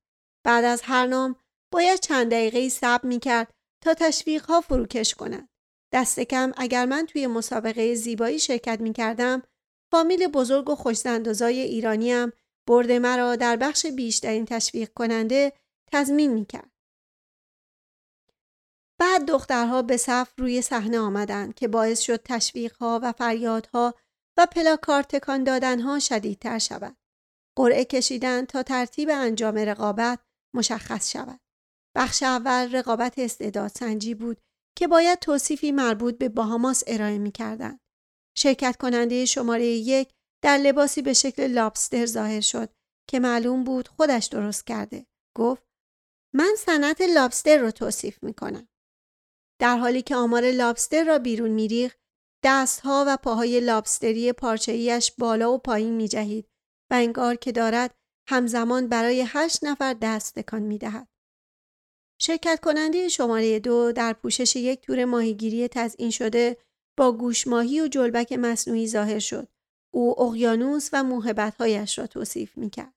بعد 0.47 0.65
از 0.65 0.83
هر 0.85 1.07
نام 1.07 1.37
باید 1.73 2.01
چند 2.01 2.31
دقیقه 2.31 2.69
صبر 2.69 3.09
می 3.09 3.21
کرد 3.21 3.51
تا 3.85 3.95
تشویق 3.95 4.45
ها 4.45 4.61
فروکش 4.61 5.15
کنند. 5.15 5.49
دست 5.93 6.21
کم 6.21 6.53
اگر 6.57 6.87
من 6.87 7.07
توی 7.07 7.27
مسابقه 7.27 7.95
زیبایی 7.95 8.39
شرکت 8.39 8.81
می 8.81 8.93
کردم 8.93 9.43
فامیل 9.93 10.27
بزرگ 10.27 10.71
و 10.71 10.75
خوشزندازای 10.75 11.61
ایرانیم 11.61 12.33
برد 12.69 12.93
مرا 12.93 13.37
در 13.37 13.57
بخش 13.57 13.87
بیشترین 13.87 14.45
تشویق 14.45 14.93
کننده 14.95 15.53
تضمین 15.93 16.33
می 16.33 16.45
کرد. 16.45 16.71
بعد 19.01 19.27
دخترها 19.27 19.83
به 19.83 19.97
صف 19.97 20.33
روی 20.39 20.63
صحنه 20.63 20.99
آمدند 20.99 21.55
که 21.55 21.69
باعث 21.69 22.01
شد 22.01 22.23
تشویقها 22.25 23.01
و 23.03 23.13
فریادها 23.13 23.95
و 24.39 24.47
پلاکار 24.47 25.03
تکان 25.03 25.45
دادنها 25.45 25.99
شدیدتر 25.99 26.59
شود. 26.59 26.97
قرعه 27.57 27.85
کشیدن 27.85 28.45
تا 28.45 28.63
ترتیب 28.63 29.09
انجام 29.13 29.59
رقابت 29.59 30.19
مشخص 30.57 31.11
شود. 31.13 31.41
بخش 31.97 32.23
اول 32.23 32.77
رقابت 32.77 33.19
استعداد 33.19 33.71
سنجی 33.71 34.15
بود 34.15 34.41
که 34.79 34.89
باید 34.89 35.19
توصیفی 35.19 35.73
مربوط 35.73 36.19
به 36.19 36.29
باهاماس 36.29 36.85
ارائه 36.87 37.19
می 37.19 37.33
کردن. 37.33 37.79
شرکت 38.37 38.77
کننده 38.77 39.25
شماره 39.25 39.67
یک 39.67 40.13
در 40.45 40.59
لباسی 40.59 41.03
به 41.03 41.13
شکل 41.13 41.47
لابستر 41.47 42.07
ظاهر 42.07 42.41
شد 42.41 42.71
که 43.11 43.21
معلوم 43.21 43.65
بود 43.65 43.89
خودش 43.89 44.27
درست 44.27 44.67
کرده. 44.67 45.07
گفت 45.37 45.63
من 46.35 46.55
صنعت 46.59 47.01
لابستر 47.01 47.59
رو 47.59 47.71
توصیف 47.71 48.23
می 48.23 48.35
کنم. 48.35 48.69
در 49.61 49.77
حالی 49.77 50.03
که 50.03 50.17
آمار 50.17 50.51
لابستر 50.51 51.05
را 51.05 51.19
بیرون 51.19 51.51
میریخت 51.51 51.99
دستها 52.45 53.05
و 53.09 53.17
پاهای 53.17 53.61
لابستری 53.61 54.33
پارچه‌ایش 54.33 55.13
بالا 55.19 55.53
و 55.53 55.59
پایین 55.59 55.95
می 55.95 56.09
جهید 56.09 56.49
و 56.91 56.95
انگار 56.95 57.35
که 57.35 57.53
دارد 57.53 57.95
همزمان 58.29 58.89
برای 58.89 59.25
هشت 59.29 59.65
نفر 59.65 59.95
دست 59.95 60.39
تکان 60.39 60.63
می 60.63 60.79
دهد. 60.79 61.09
شرکت 62.21 62.61
کننده 62.63 63.09
شماره 63.09 63.59
دو 63.59 63.93
در 63.93 64.13
پوشش 64.13 64.57
یک 64.57 64.81
تور 64.81 65.05
ماهیگیری 65.05 65.69
تزئین 65.69 66.11
شده 66.11 66.57
با 66.97 67.13
گوش 67.13 67.47
ماهی 67.47 67.81
و 67.81 67.89
جلبک 67.89 68.33
مصنوعی 68.33 68.89
ظاهر 68.89 69.19
شد. 69.19 69.49
او 69.95 70.23
اقیانوس 70.23 70.91
و 70.93 71.05
موهبتهایش 71.05 71.99
را 71.99 72.07
توصیف 72.07 72.57
می 72.57 72.71
کرد. 72.71 72.95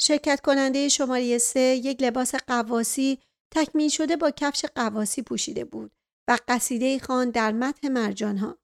شرکت 0.00 0.40
کننده 0.40 0.88
شماره 0.88 1.38
سه 1.38 1.60
یک 1.60 2.02
لباس 2.02 2.34
قواسی 2.34 3.18
تکمیل 3.54 3.88
شده 3.88 4.16
با 4.16 4.30
کفش 4.30 4.64
قواسی 4.64 5.22
پوشیده 5.22 5.64
بود 5.64 5.92
و 6.28 6.38
قصیده 6.48 6.98
خان 6.98 7.30
در 7.30 7.52
متح 7.52 7.88
مرجانها. 7.88 8.58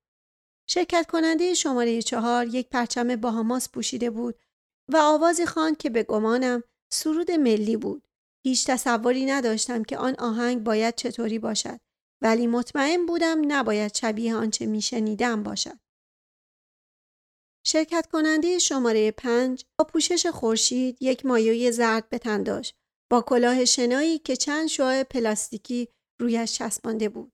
شرکت 0.68 1.06
کننده 1.10 1.54
شماره 1.54 2.02
چهار 2.02 2.46
یک 2.46 2.68
پرچم 2.68 3.16
باهاماس 3.16 3.68
پوشیده 3.68 4.10
بود 4.10 4.38
و 4.92 4.96
آوازی 4.96 5.46
خان 5.46 5.74
که 5.74 5.90
به 5.90 6.02
گمانم 6.02 6.62
سرود 6.92 7.30
ملی 7.30 7.76
بود. 7.76 8.08
هیچ 8.46 8.66
تصوری 8.66 9.26
نداشتم 9.26 9.82
که 9.82 9.98
آن 9.98 10.14
آهنگ 10.18 10.64
باید 10.64 10.94
چطوری 10.94 11.38
باشد 11.38 11.80
ولی 12.22 12.46
مطمئن 12.46 13.06
بودم 13.06 13.52
نباید 13.52 13.94
شبیه 13.94 14.34
آنچه 14.34 14.66
میشنیدم 14.66 15.42
باشد. 15.42 15.78
شرکت 17.66 18.06
کننده 18.12 18.58
شماره 18.58 19.10
پنج 19.10 19.64
با 19.78 19.84
پوشش 19.84 20.26
خورشید 20.26 20.98
یک 21.00 21.26
مایوی 21.26 21.72
زرد 21.72 22.08
به 22.08 22.18
تن 22.18 22.42
داشت 22.42 22.76
با 23.10 23.20
کلاه 23.22 23.64
شنایی 23.64 24.18
که 24.18 24.36
چند 24.36 24.68
شعاع 24.68 25.02
پلاستیکی 25.02 25.88
رویش 26.20 26.52
چسبانده 26.52 27.08
بود. 27.08 27.32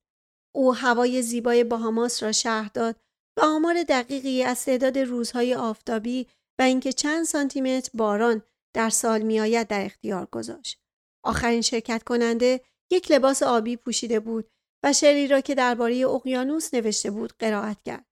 او 0.55 0.75
هوای 0.75 1.23
زیبای 1.23 1.65
باهاماس 1.65 2.23
را 2.23 2.33
شهر 2.33 2.71
داد 2.75 2.97
و 3.39 3.41
آمار 3.45 3.83
دقیقی 3.83 4.43
از 4.43 4.65
تعداد 4.65 4.99
روزهای 4.99 5.55
آفتابی 5.55 6.27
و 6.59 6.63
اینکه 6.63 6.93
چند 6.93 7.25
سانتیمتر 7.25 7.91
باران 7.95 8.43
در 8.75 8.91
سال 8.91 9.23
میآید 9.23 9.69
در 9.69 9.85
اختیار 9.85 10.27
گذاشت. 10.27 10.83
آخرین 11.25 11.61
شرکت 11.61 12.03
کننده 12.03 12.61
یک 12.91 13.11
لباس 13.11 13.43
آبی 13.43 13.77
پوشیده 13.77 14.21
بود 14.21 14.51
و 14.85 14.93
شعری 14.93 15.29
را 15.29 15.41
که 15.41 15.55
درباره 15.55 16.07
اقیانوس 16.07 16.75
نوشته 16.75 17.11
بود 17.11 17.33
قرائت 17.39 17.83
کرد. 17.83 18.07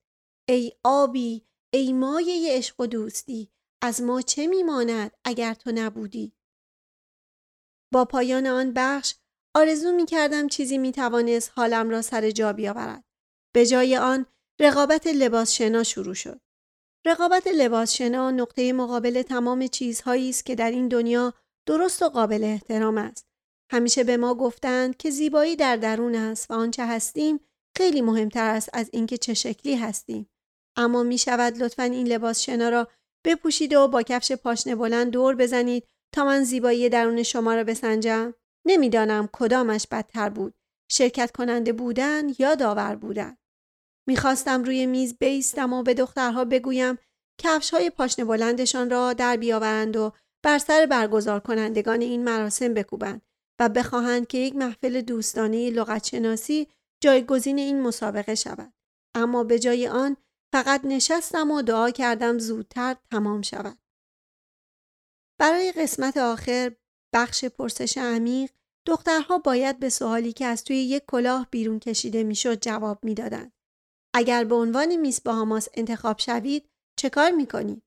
ای 0.49 0.72
آبی، 0.84 1.47
ای 1.72 1.93
مایه 1.93 2.57
عشق 2.57 2.80
و 2.80 2.86
دوستی، 2.86 3.51
از 3.82 4.03
ما 4.03 4.22
چه 4.22 4.47
میماند 4.47 5.16
اگر 5.24 5.55
تو 5.55 5.72
نبودی؟ 5.74 6.32
با 7.93 8.05
پایان 8.05 8.47
آن 8.47 8.72
بخش 8.76 9.14
آرزو 9.55 9.93
می 9.93 10.07
کردم 10.07 10.49
چیزی 10.49 10.78
می 10.78 10.93
توانست 10.93 11.53
حالم 11.55 11.91
را 11.91 12.03
سر 12.03 12.30
جا 12.30 12.53
بیاورد. 12.53 13.05
به 13.55 13.66
جای 13.66 13.97
آن 13.97 14.26
رقابت 14.61 15.07
لباس 15.07 15.53
شنا 15.53 15.82
شروع 15.82 16.14
شد. 16.14 16.41
رقابت 17.07 17.46
لباس 17.46 17.92
شنا 17.92 18.30
نقطه 18.30 18.72
مقابل 18.72 19.22
تمام 19.22 19.66
چیزهایی 19.66 20.30
است 20.30 20.46
که 20.46 20.55
در 20.55 20.70
این 20.70 20.88
دنیا 20.88 21.34
درست 21.66 22.03
و 22.03 22.09
قابل 22.09 22.44
احترام 22.44 22.98
است. 22.98 23.26
همیشه 23.72 24.05
به 24.05 24.16
ما 24.16 24.34
گفتند 24.34 24.96
که 24.96 25.11
زیبایی 25.11 25.57
در 25.57 25.76
درون 25.76 26.14
است 26.14 26.51
و 26.51 26.55
آنچه 26.55 26.86
هستیم 26.86 27.40
خیلی 27.76 28.01
مهمتر 28.01 28.55
است 28.55 28.70
از 28.72 28.90
اینکه 28.92 29.18
چه 29.18 29.34
شکلی 29.34 29.76
هستیم. 29.76 30.30
اما 30.76 31.03
می 31.03 31.18
شود 31.18 31.62
لطفا 31.62 31.82
این 31.82 32.07
لباس 32.09 32.40
شنا 32.40 32.68
را 32.68 32.88
بپوشید 33.24 33.72
و 33.72 33.88
با 33.88 34.03
کفش 34.03 34.32
پاشنه 34.32 34.74
بلند 34.74 35.11
دور 35.11 35.34
بزنید 35.34 35.84
تا 36.14 36.24
من 36.24 36.44
زیبایی 36.44 36.88
درون 36.88 37.22
شما 37.22 37.55
را 37.55 37.64
بسنجم؟ 37.64 38.34
نمی‌دانم 38.66 39.28
کدامش 39.32 39.86
بدتر 39.90 40.28
بود. 40.28 40.55
شرکت 40.90 41.30
کننده 41.30 41.72
بودن 41.72 42.24
یا 42.38 42.55
داور 42.55 42.96
بودن. 42.96 43.36
می‌خواستم 44.11 44.64
روی 44.64 44.86
میز 44.86 45.14
بیستم 45.18 45.72
و 45.72 45.82
به 45.82 45.94
دخترها 45.94 46.44
بگویم 46.44 46.98
کفش 47.40 47.70
های 47.70 47.90
پاشنه 47.90 48.24
بلندشان 48.24 48.90
را 48.90 49.12
در 49.12 49.36
بیاورند 49.36 49.96
و 49.96 50.12
بر 50.44 50.58
سر 50.58 50.86
برگزار 50.86 51.40
کنندگان 51.40 52.00
این 52.00 52.24
مراسم 52.24 52.74
بکوبند 52.74 53.22
و 53.61 53.68
بخواهند 53.68 54.26
که 54.26 54.38
یک 54.38 54.56
محفل 54.56 55.00
دوستانه 55.00 55.70
لغتشناسی 55.70 56.68
جایگزین 57.02 57.58
این 57.58 57.82
مسابقه 57.82 58.34
شود. 58.34 58.72
اما 59.16 59.44
به 59.44 59.58
جای 59.58 59.88
آن 59.88 60.16
فقط 60.52 60.80
نشستم 60.84 61.50
و 61.50 61.62
دعا 61.62 61.90
کردم 61.90 62.38
زودتر 62.38 62.96
تمام 63.11 63.42
شود. 63.42 63.78
برای 65.40 65.72
قسمت 65.72 66.16
آخر 66.16 66.72
بخش 67.14 67.44
پرسش 67.44 67.98
عمیق 67.98 68.50
دخترها 68.86 69.38
باید 69.38 69.78
به 69.78 69.88
سوالی 69.88 70.32
که 70.32 70.46
از 70.46 70.64
توی 70.64 70.76
یک 70.76 71.02
کلاه 71.08 71.48
بیرون 71.50 71.78
کشیده 71.78 72.22
می‌شد 72.22 72.61
جواب 72.61 73.04
می‌دادند. 73.04 73.52
اگر 74.14 74.44
به 74.44 74.54
عنوان 74.54 74.96
میس 74.96 75.20
باهاماس 75.20 75.68
انتخاب 75.74 76.18
شوید 76.18 76.70
چه 76.98 77.11
کار 77.11 77.30
می 77.30 77.46
کنید؟ 77.46 77.82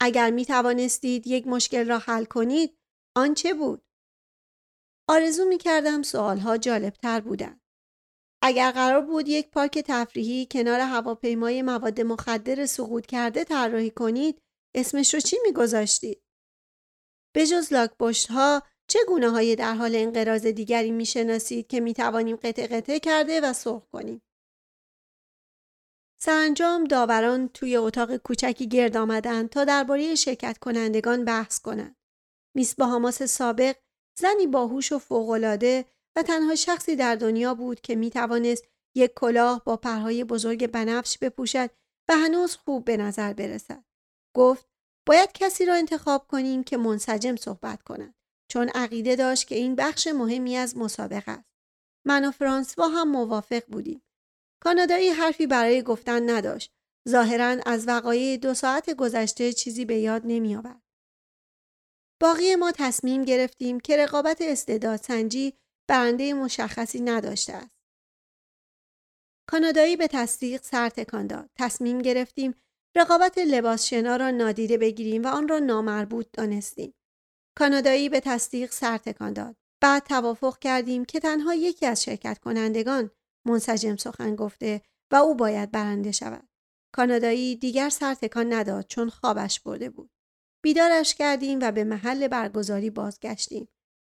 اگر 0.00 0.30
می 0.30 0.44
توانستید 0.44 1.26
یک 1.26 1.46
مشکل 1.46 1.88
را 1.88 1.98
حل 1.98 2.24
کنید 2.24 2.78
آن 3.16 3.34
چه 3.34 3.54
بود؟ 3.54 3.82
آرزو 5.08 5.44
می 5.44 5.58
کردم 5.58 6.02
جالب 6.56 6.92
تر 6.92 7.20
بودن. 7.20 7.60
اگر 8.42 8.70
قرار 8.70 9.00
بود 9.00 9.28
یک 9.28 9.50
پارک 9.50 9.78
تفریحی 9.78 10.46
کنار 10.50 10.80
هواپیمای 10.80 11.62
مواد 11.62 12.00
مخدر 12.00 12.66
سقوط 12.66 13.06
کرده 13.06 13.44
طراحی 13.44 13.90
کنید 13.90 14.42
اسمش 14.74 15.14
رو 15.14 15.20
چی 15.20 15.36
می 15.46 15.52
گذاشتید؟ 15.52 16.22
به 17.34 17.46
جز 17.46 17.72
لاکپشت 17.72 18.30
ها 18.30 18.62
چه 18.90 18.98
گونه 19.08 19.30
های 19.30 19.56
در 19.56 19.74
حال 19.74 19.96
انقراض 19.96 20.46
دیگری 20.46 20.90
می 20.90 21.06
شناسید 21.06 21.66
که 21.66 21.80
می 21.80 21.94
توانیم 21.94 22.36
قطع 22.36 22.66
قطع 22.66 22.98
کرده 22.98 23.40
و 23.40 23.52
سرخ 23.52 23.82
کنیم؟ 23.92 24.22
سرانجام 26.20 26.84
داوران 26.84 27.48
توی 27.48 27.76
اتاق 27.76 28.16
کوچکی 28.16 28.68
گرد 28.68 28.96
آمدند 28.96 29.48
تا 29.48 29.64
درباره 29.64 30.14
شرکت 30.14 30.58
کنندگان 30.58 31.24
بحث 31.24 31.60
کنند. 31.60 31.96
میس 32.56 32.74
باهاماس 32.74 33.22
سابق 33.22 33.76
زنی 34.18 34.46
باهوش 34.46 34.92
و 34.92 34.98
فوقالعاده 34.98 35.84
و 36.16 36.22
تنها 36.22 36.54
شخصی 36.54 36.96
در 36.96 37.14
دنیا 37.14 37.54
بود 37.54 37.80
که 37.80 37.96
می 37.96 38.10
توانست 38.10 38.64
یک 38.96 39.12
کلاه 39.16 39.64
با 39.64 39.76
پرهای 39.76 40.24
بزرگ 40.24 40.66
بنفش 40.66 41.18
بپوشد 41.18 41.70
و 42.08 42.16
هنوز 42.16 42.56
خوب 42.56 42.84
به 42.84 42.96
نظر 42.96 43.32
برسد. 43.32 43.84
گفت 44.36 44.68
باید 45.06 45.32
کسی 45.32 45.66
را 45.66 45.74
انتخاب 45.74 46.26
کنیم 46.26 46.64
که 46.64 46.76
منسجم 46.76 47.36
صحبت 47.36 47.82
کند 47.82 48.14
چون 48.50 48.68
عقیده 48.68 49.16
داشت 49.16 49.46
که 49.46 49.54
این 49.54 49.74
بخش 49.74 50.06
مهمی 50.06 50.56
از 50.56 50.76
مسابقه 50.76 51.32
است. 51.32 51.48
من 52.06 52.24
و 52.24 52.30
فرانسوا 52.30 52.88
هم 52.88 53.10
موافق 53.10 53.62
بودیم. 53.66 54.02
کانادایی 54.60 55.08
حرفی 55.08 55.46
برای 55.46 55.82
گفتن 55.82 56.30
نداشت. 56.30 56.72
ظاهرا 57.08 57.56
از 57.66 57.88
وقایع 57.88 58.36
دو 58.36 58.54
ساعت 58.54 58.90
گذشته 58.90 59.52
چیزی 59.52 59.84
به 59.84 59.98
یاد 59.98 60.22
نمی 60.24 60.56
آورد. 60.56 60.82
باقی 62.20 62.54
ما 62.54 62.72
تصمیم 62.72 63.24
گرفتیم 63.24 63.80
که 63.80 63.96
رقابت 63.96 64.38
استعداد 64.40 65.00
سنجی 65.02 65.54
برنده 65.88 66.34
مشخصی 66.34 67.00
نداشته 67.00 67.52
است. 67.52 67.78
کانادایی 69.48 69.96
به 69.96 70.06
تصدیق 70.06 70.62
سر 70.62 70.88
تکان 70.88 71.26
داد. 71.26 71.50
تصمیم 71.56 71.98
گرفتیم 71.98 72.54
رقابت 72.96 73.38
لباس 73.38 73.86
شنا 73.86 74.16
را 74.16 74.30
نادیده 74.30 74.78
بگیریم 74.78 75.22
و 75.22 75.26
آن 75.26 75.48
را 75.48 75.58
نامربوط 75.58 76.26
دانستیم. 76.32 76.94
کانادایی 77.58 78.08
به 78.08 78.20
تصدیق 78.20 78.70
سر 78.70 78.98
تکان 78.98 79.32
داد. 79.32 79.56
بعد 79.82 80.02
توافق 80.02 80.58
کردیم 80.58 81.04
که 81.04 81.20
تنها 81.20 81.54
یکی 81.54 81.86
از 81.86 82.04
شرکت 82.04 82.38
کنندگان 82.38 83.10
منسجم 83.48 83.96
سخن 83.96 84.36
گفته 84.36 84.82
و 85.10 85.16
او 85.16 85.34
باید 85.34 85.70
برنده 85.70 86.12
شود. 86.12 86.48
کانادایی 86.94 87.56
دیگر 87.56 87.88
سر 87.88 88.14
تکان 88.14 88.52
نداد 88.52 88.86
چون 88.86 89.10
خوابش 89.10 89.60
برده 89.60 89.90
بود. 89.90 90.10
بیدارش 90.64 91.14
کردیم 91.14 91.58
و 91.62 91.72
به 91.72 91.84
محل 91.84 92.28
برگزاری 92.28 92.90
بازگشتیم 92.90 93.68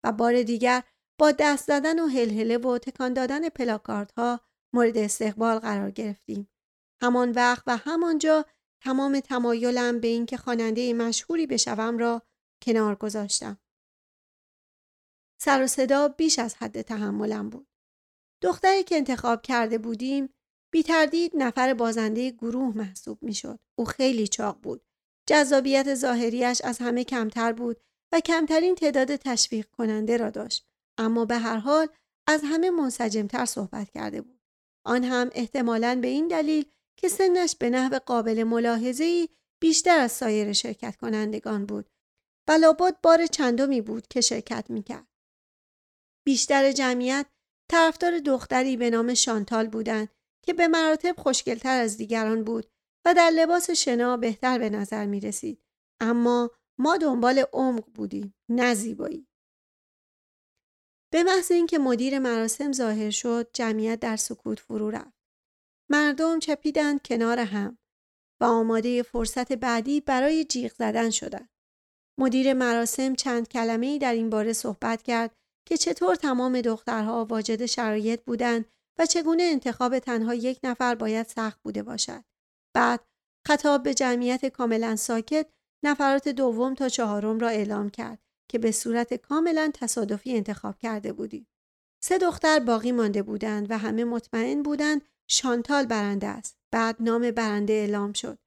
و 0.03 0.11
بار 0.11 0.43
دیگر 0.43 0.83
با 1.19 1.31
دست 1.31 1.67
زدن 1.67 1.99
و 1.99 2.07
هلهله 2.07 2.57
و 2.57 2.77
تکان 2.77 3.13
دادن 3.13 3.49
پلاکاردها 3.49 4.39
مورد 4.73 4.97
استقبال 4.97 5.59
قرار 5.59 5.91
گرفتیم. 5.91 6.49
همان 7.01 7.31
وقت 7.31 7.63
و 7.67 7.77
همانجا 7.77 8.45
تمام 8.81 9.19
تمایلم 9.19 9.99
به 9.99 10.07
اینکه 10.07 10.37
خواننده 10.37 10.93
مشهوری 10.93 11.47
بشوم 11.47 11.97
را 11.97 12.21
کنار 12.61 12.95
گذاشتم. 12.95 13.59
سر 15.41 15.63
و 15.63 15.67
صدا 15.67 16.07
بیش 16.07 16.39
از 16.39 16.55
حد 16.55 16.81
تحملم 16.81 17.49
بود. 17.49 17.67
دختری 18.43 18.83
که 18.83 18.95
انتخاب 18.95 19.41
کرده 19.41 19.77
بودیم 19.77 20.29
بی 20.73 20.83
تردید 20.83 21.31
نفر 21.35 21.73
بازنده 21.73 22.31
گروه 22.31 22.77
محسوب 22.77 23.23
می 23.23 23.33
شد. 23.33 23.59
او 23.75 23.85
خیلی 23.85 24.27
چاق 24.27 24.59
بود. 24.61 24.81
جذابیت 25.27 25.95
ظاهریش 25.95 26.61
از 26.61 26.77
همه 26.77 27.03
کمتر 27.03 27.53
بود 27.53 27.77
و 28.11 28.19
کمترین 28.19 28.75
تعداد 28.75 29.15
تشویق 29.15 29.65
کننده 29.65 30.17
را 30.17 30.29
داشت. 30.29 30.67
اما 30.97 31.25
به 31.25 31.37
هر 31.37 31.57
حال 31.57 31.87
از 32.27 32.41
همه 32.45 32.69
منسجمتر 32.69 33.45
صحبت 33.45 33.89
کرده 33.89 34.21
بود. 34.21 34.39
آن 34.85 35.03
هم 35.03 35.29
احتمالاً 35.33 35.99
به 36.01 36.07
این 36.07 36.27
دلیل 36.27 36.65
که 36.97 37.09
سنش 37.09 37.55
به 37.55 37.69
نحو 37.69 37.99
قابل 38.05 38.43
ملاحظه‌ای 38.43 39.29
بیشتر 39.61 39.99
از 39.99 40.11
سایر 40.11 40.53
شرکت 40.53 40.95
کنندگان 40.95 41.65
بود 41.65 41.89
و 42.47 42.51
لابد 42.51 43.01
بار 43.03 43.27
چندمی 43.27 43.81
بود 43.81 44.07
که 44.07 44.21
شرکت 44.21 44.65
می‌کرد. 44.69 45.07
بیشتر 46.25 46.71
جمعیت 46.71 47.25
طرفدار 47.73 48.19
دختری 48.19 48.77
به 48.77 48.89
نام 48.89 49.13
شانتال 49.13 49.67
بودند 49.67 50.09
که 50.41 50.53
به 50.53 50.67
مراتب 50.67 51.15
خوشگلتر 51.17 51.79
از 51.79 51.97
دیگران 51.97 52.43
بود 52.43 52.65
و 53.05 53.13
در 53.13 53.29
لباس 53.29 53.69
شنا 53.71 54.17
بهتر 54.17 54.59
به 54.59 54.69
نظر 54.69 55.05
می 55.05 55.19
رسید. 55.19 55.63
اما 55.99 56.51
ما 56.77 56.97
دنبال 56.97 57.43
عمق 57.53 57.85
بودیم 57.85 58.35
نه 58.49 58.73
زیبایی. 58.73 59.27
به 61.13 61.23
محض 61.23 61.51
اینکه 61.51 61.77
مدیر 61.77 62.19
مراسم 62.19 62.71
ظاهر 62.71 63.09
شد 63.09 63.49
جمعیت 63.53 63.99
در 63.99 64.15
سکوت 64.15 64.59
فرو 64.59 64.89
رفت. 64.89 65.17
مردم 65.89 66.39
چپیدند 66.39 67.01
کنار 67.01 67.39
هم 67.39 67.77
و 68.41 68.45
آماده 68.45 69.03
فرصت 69.03 69.53
بعدی 69.53 70.01
برای 70.01 70.45
جیغ 70.45 70.73
زدن 70.73 71.09
شدند. 71.09 71.49
مدیر 72.19 72.53
مراسم 72.53 73.15
چند 73.15 73.47
کلمه 73.47 73.97
در 73.97 74.13
این 74.13 74.29
باره 74.29 74.53
صحبت 74.53 75.01
کرد 75.01 75.35
که 75.65 75.77
چطور 75.77 76.15
تمام 76.15 76.61
دخترها 76.61 77.25
واجد 77.25 77.65
شرایط 77.65 78.23
بودند 78.23 78.65
و 78.99 79.05
چگونه 79.05 79.43
انتخاب 79.43 79.99
تنها 79.99 80.33
یک 80.33 80.59
نفر 80.63 80.95
باید 80.95 81.27
سخت 81.27 81.61
بوده 81.63 81.83
باشد. 81.83 82.23
بعد 82.75 82.99
خطاب 83.47 83.83
به 83.83 83.93
جمعیت 83.93 84.45
کاملا 84.45 84.95
ساکت 84.95 85.47
نفرات 85.83 86.27
دوم 86.27 86.75
تا 86.75 86.89
چهارم 86.89 87.39
را 87.39 87.47
اعلام 87.47 87.89
کرد 87.89 88.19
که 88.51 88.59
به 88.59 88.71
صورت 88.71 89.13
کاملا 89.13 89.71
تصادفی 89.73 90.35
انتخاب 90.35 90.77
کرده 90.77 91.13
بودیم. 91.13 91.47
سه 92.03 92.17
دختر 92.17 92.59
باقی 92.59 92.91
مانده 92.91 93.23
بودند 93.23 93.71
و 93.71 93.77
همه 93.77 94.03
مطمئن 94.03 94.63
بودند 94.63 95.01
شانتال 95.29 95.85
برنده 95.85 96.27
است. 96.27 96.57
بعد 96.71 96.95
نام 96.99 97.31
برنده 97.31 97.73
اعلام 97.73 98.13
شد. 98.13 98.39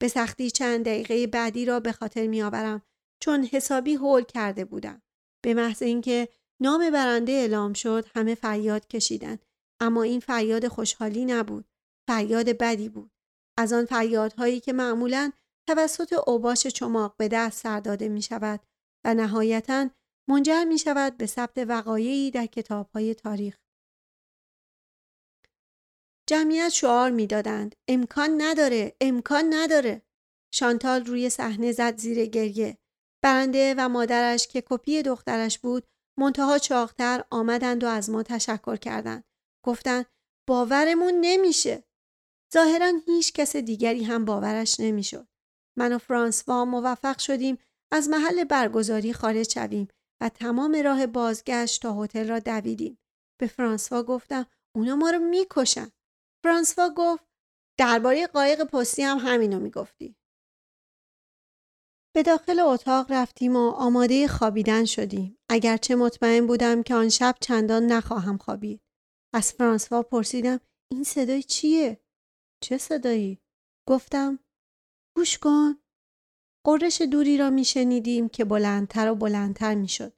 به 0.00 0.08
سختی 0.08 0.50
چند 0.50 0.84
دقیقه 0.84 1.26
بعدی 1.26 1.64
را 1.64 1.80
به 1.80 1.92
خاطر 1.92 2.26
میآورم 2.26 2.82
چون 3.22 3.44
حسابی 3.44 3.94
هول 3.94 4.22
کرده 4.22 4.64
بودم. 4.64 5.02
به 5.44 5.54
محض 5.54 5.82
اینکه 5.82 6.28
نام 6.60 6.90
برنده 6.90 7.32
اعلام 7.32 7.72
شد 7.72 8.06
همه 8.14 8.34
فریاد 8.34 8.86
کشیدند 8.86 9.46
اما 9.80 10.02
این 10.02 10.20
فریاد 10.20 10.68
خوشحالی 10.68 11.24
نبود. 11.24 11.64
فریاد 12.08 12.48
بدی 12.48 12.88
بود. 12.88 13.10
از 13.58 13.72
آن 13.72 13.84
فریادهایی 13.84 14.60
که 14.60 14.72
معمولا 14.72 15.32
توسط 15.68 16.12
اوباش 16.26 16.66
چماق 16.66 17.16
به 17.16 17.28
دست 17.28 17.62
سر 17.62 17.80
داده 17.80 18.08
می 18.08 18.22
شود 18.22 18.60
و 19.04 19.14
نهایتا 19.14 19.90
منجر 20.30 20.64
می 20.64 20.78
شود 20.78 21.16
به 21.16 21.26
ثبت 21.26 21.58
وقایعی 21.58 22.30
در 22.30 22.46
کتاب 22.46 22.90
های 22.94 23.14
تاریخ. 23.14 23.58
جمعیت 26.28 26.68
شعار 26.68 27.10
می‌دادند. 27.10 27.74
امکان 27.88 28.42
نداره 28.42 28.96
امکان 29.00 29.54
نداره. 29.54 30.02
شانتال 30.54 31.04
روی 31.04 31.30
صحنه 31.30 31.72
زد 31.72 31.98
زیر 31.98 32.26
گریه. 32.26 32.78
برنده 33.22 33.74
و 33.78 33.88
مادرش 33.88 34.48
که 34.48 34.62
کپی 34.66 35.02
دخترش 35.02 35.58
بود 35.58 35.86
منتها 36.18 36.58
چاقتر 36.58 37.24
آمدند 37.30 37.84
و 37.84 37.86
از 37.86 38.10
ما 38.10 38.22
تشکر 38.22 38.76
کردند. 38.76 39.24
گفتند 39.64 40.06
باورمون 40.48 41.14
نمیشه. 41.20 41.84
ظاهرا 42.54 42.92
هیچ 43.06 43.32
کس 43.32 43.56
دیگری 43.56 44.04
هم 44.04 44.24
باورش 44.24 44.80
نمی‌شد. 44.80 45.28
من 45.78 45.92
و 45.92 45.98
فرانسوا 45.98 46.64
موفق 46.64 47.18
شدیم 47.18 47.58
از 47.92 48.08
محل 48.08 48.44
برگزاری 48.44 49.12
خارج 49.12 49.52
شویم 49.52 49.88
و 50.20 50.28
تمام 50.28 50.76
راه 50.84 51.06
بازگشت 51.06 51.82
تا 51.82 52.02
هتل 52.02 52.28
را 52.28 52.38
دویدیم. 52.38 52.98
به 53.40 53.46
فرانسوا 53.46 54.02
گفتم 54.02 54.46
اونا 54.76 54.96
ما 54.96 55.10
رو 55.10 55.18
می‌کشن. 55.18 55.90
فرانسوا 56.44 56.90
گفت 56.96 57.24
درباره 57.78 58.26
قایق 58.26 58.64
پستی 58.64 59.02
هم 59.02 59.18
همینو 59.18 59.60
می‌گفتی. 59.60 60.16
به 62.16 62.22
داخل 62.22 62.60
اتاق 62.60 63.12
رفتیم 63.12 63.56
و 63.56 63.70
آماده 63.70 64.28
خوابیدن 64.28 64.84
شدیم. 64.84 65.38
اگرچه 65.48 65.94
مطمئن 65.94 66.46
بودم 66.46 66.82
که 66.82 66.94
آن 66.94 67.08
شب 67.08 67.34
چندان 67.40 67.86
نخواهم 67.86 68.38
خوابید. 68.38 68.80
از 69.34 69.52
فرانسوا 69.52 70.02
پرسیدم 70.02 70.60
این 70.92 71.04
صدای 71.04 71.42
چیه؟ 71.42 72.00
چه 72.62 72.78
صدایی؟ 72.78 73.40
گفتم 73.88 74.38
گوش 75.16 75.38
کن. 75.38 75.78
قررش 76.66 77.02
دوری 77.02 77.38
را 77.38 77.50
میشنیدیم 77.50 78.28
که 78.28 78.44
بلندتر 78.44 79.10
و 79.10 79.14
بلندتر 79.14 79.74
می‌شد. 79.74 80.12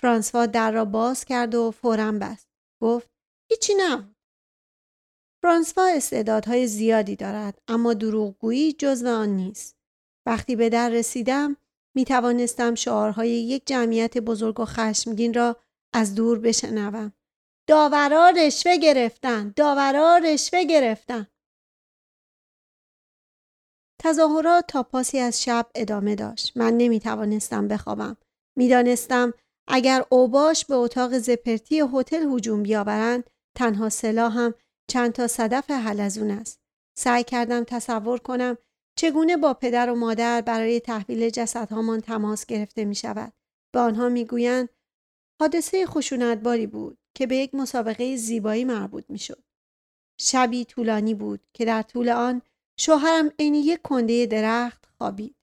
فرانسوا 0.00 0.46
در 0.46 0.72
را 0.72 0.84
باز 0.84 1.24
کرد 1.24 1.54
و 1.54 1.70
فورا 1.70 2.12
بست. 2.12 2.48
گفت 2.82 3.10
هیچی 3.50 3.72
نبود 3.78 4.16
فرانسوا 5.42 5.86
استعدادهای 5.86 6.66
زیادی 6.66 7.16
دارد 7.16 7.58
اما 7.68 7.94
دروغگویی 7.94 8.72
جزو 8.72 9.08
آن 9.08 9.28
نیست. 9.28 9.77
وقتی 10.28 10.56
به 10.56 10.68
در 10.68 10.90
رسیدم 10.90 11.56
می 11.94 12.04
توانستم 12.04 12.74
شعارهای 12.74 13.30
یک 13.30 13.62
جمعیت 13.66 14.18
بزرگ 14.18 14.60
و 14.60 14.64
خشمگین 14.64 15.34
را 15.34 15.56
از 15.94 16.14
دور 16.14 16.38
بشنوم. 16.38 17.12
داورا 17.68 18.30
رشوه 18.30 18.76
گرفتن، 18.76 19.52
داورا 19.56 20.16
رشوه 20.16 20.64
گرفتن. 20.64 21.26
تظاهرات 24.02 24.64
تا 24.68 24.82
پاسی 24.82 25.18
از 25.18 25.42
شب 25.42 25.70
ادامه 25.74 26.14
داشت. 26.14 26.56
من 26.56 26.76
نمی 26.76 27.00
توانستم 27.00 27.68
بخوابم. 27.68 28.16
می‌دانستم 28.56 29.34
اگر 29.68 30.04
اوباش 30.10 30.64
به 30.64 30.74
اتاق 30.74 31.18
زپرتی 31.18 31.82
هتل 31.92 32.26
هجوم 32.32 32.62
بیاورند 32.62 33.30
تنها 33.56 33.88
سلاحم 33.88 34.54
چند 34.90 35.12
تا 35.12 35.26
صدف 35.26 35.70
حلزون 35.70 36.30
است. 36.30 36.60
سعی 36.98 37.24
کردم 37.24 37.64
تصور 37.64 38.18
کنم 38.18 38.58
چگونه 38.98 39.36
با 39.36 39.54
پدر 39.54 39.90
و 39.90 39.94
مادر 39.94 40.40
برای 40.40 40.80
تحویل 40.80 41.30
جسدهامان 41.30 42.00
تماس 42.00 42.46
گرفته 42.46 42.84
می 42.84 42.94
شود. 42.94 43.32
به 43.72 43.80
آنها 43.80 44.08
می 44.08 44.24
گویند 44.24 44.68
حادثه 45.40 45.86
خشونتباری 45.86 46.66
بود 46.66 46.98
که 47.14 47.26
به 47.26 47.36
یک 47.36 47.54
مسابقه 47.54 48.16
زیبایی 48.16 48.64
مربوط 48.64 49.04
می 49.08 49.18
شد. 49.18 49.44
شبی 50.20 50.64
طولانی 50.64 51.14
بود 51.14 51.40
که 51.52 51.64
در 51.64 51.82
طول 51.82 52.08
آن 52.08 52.42
شوهرم 52.76 53.30
عین 53.38 53.54
یک 53.54 53.82
کنده 53.82 54.26
درخت 54.26 54.84
خوابید. 54.98 55.36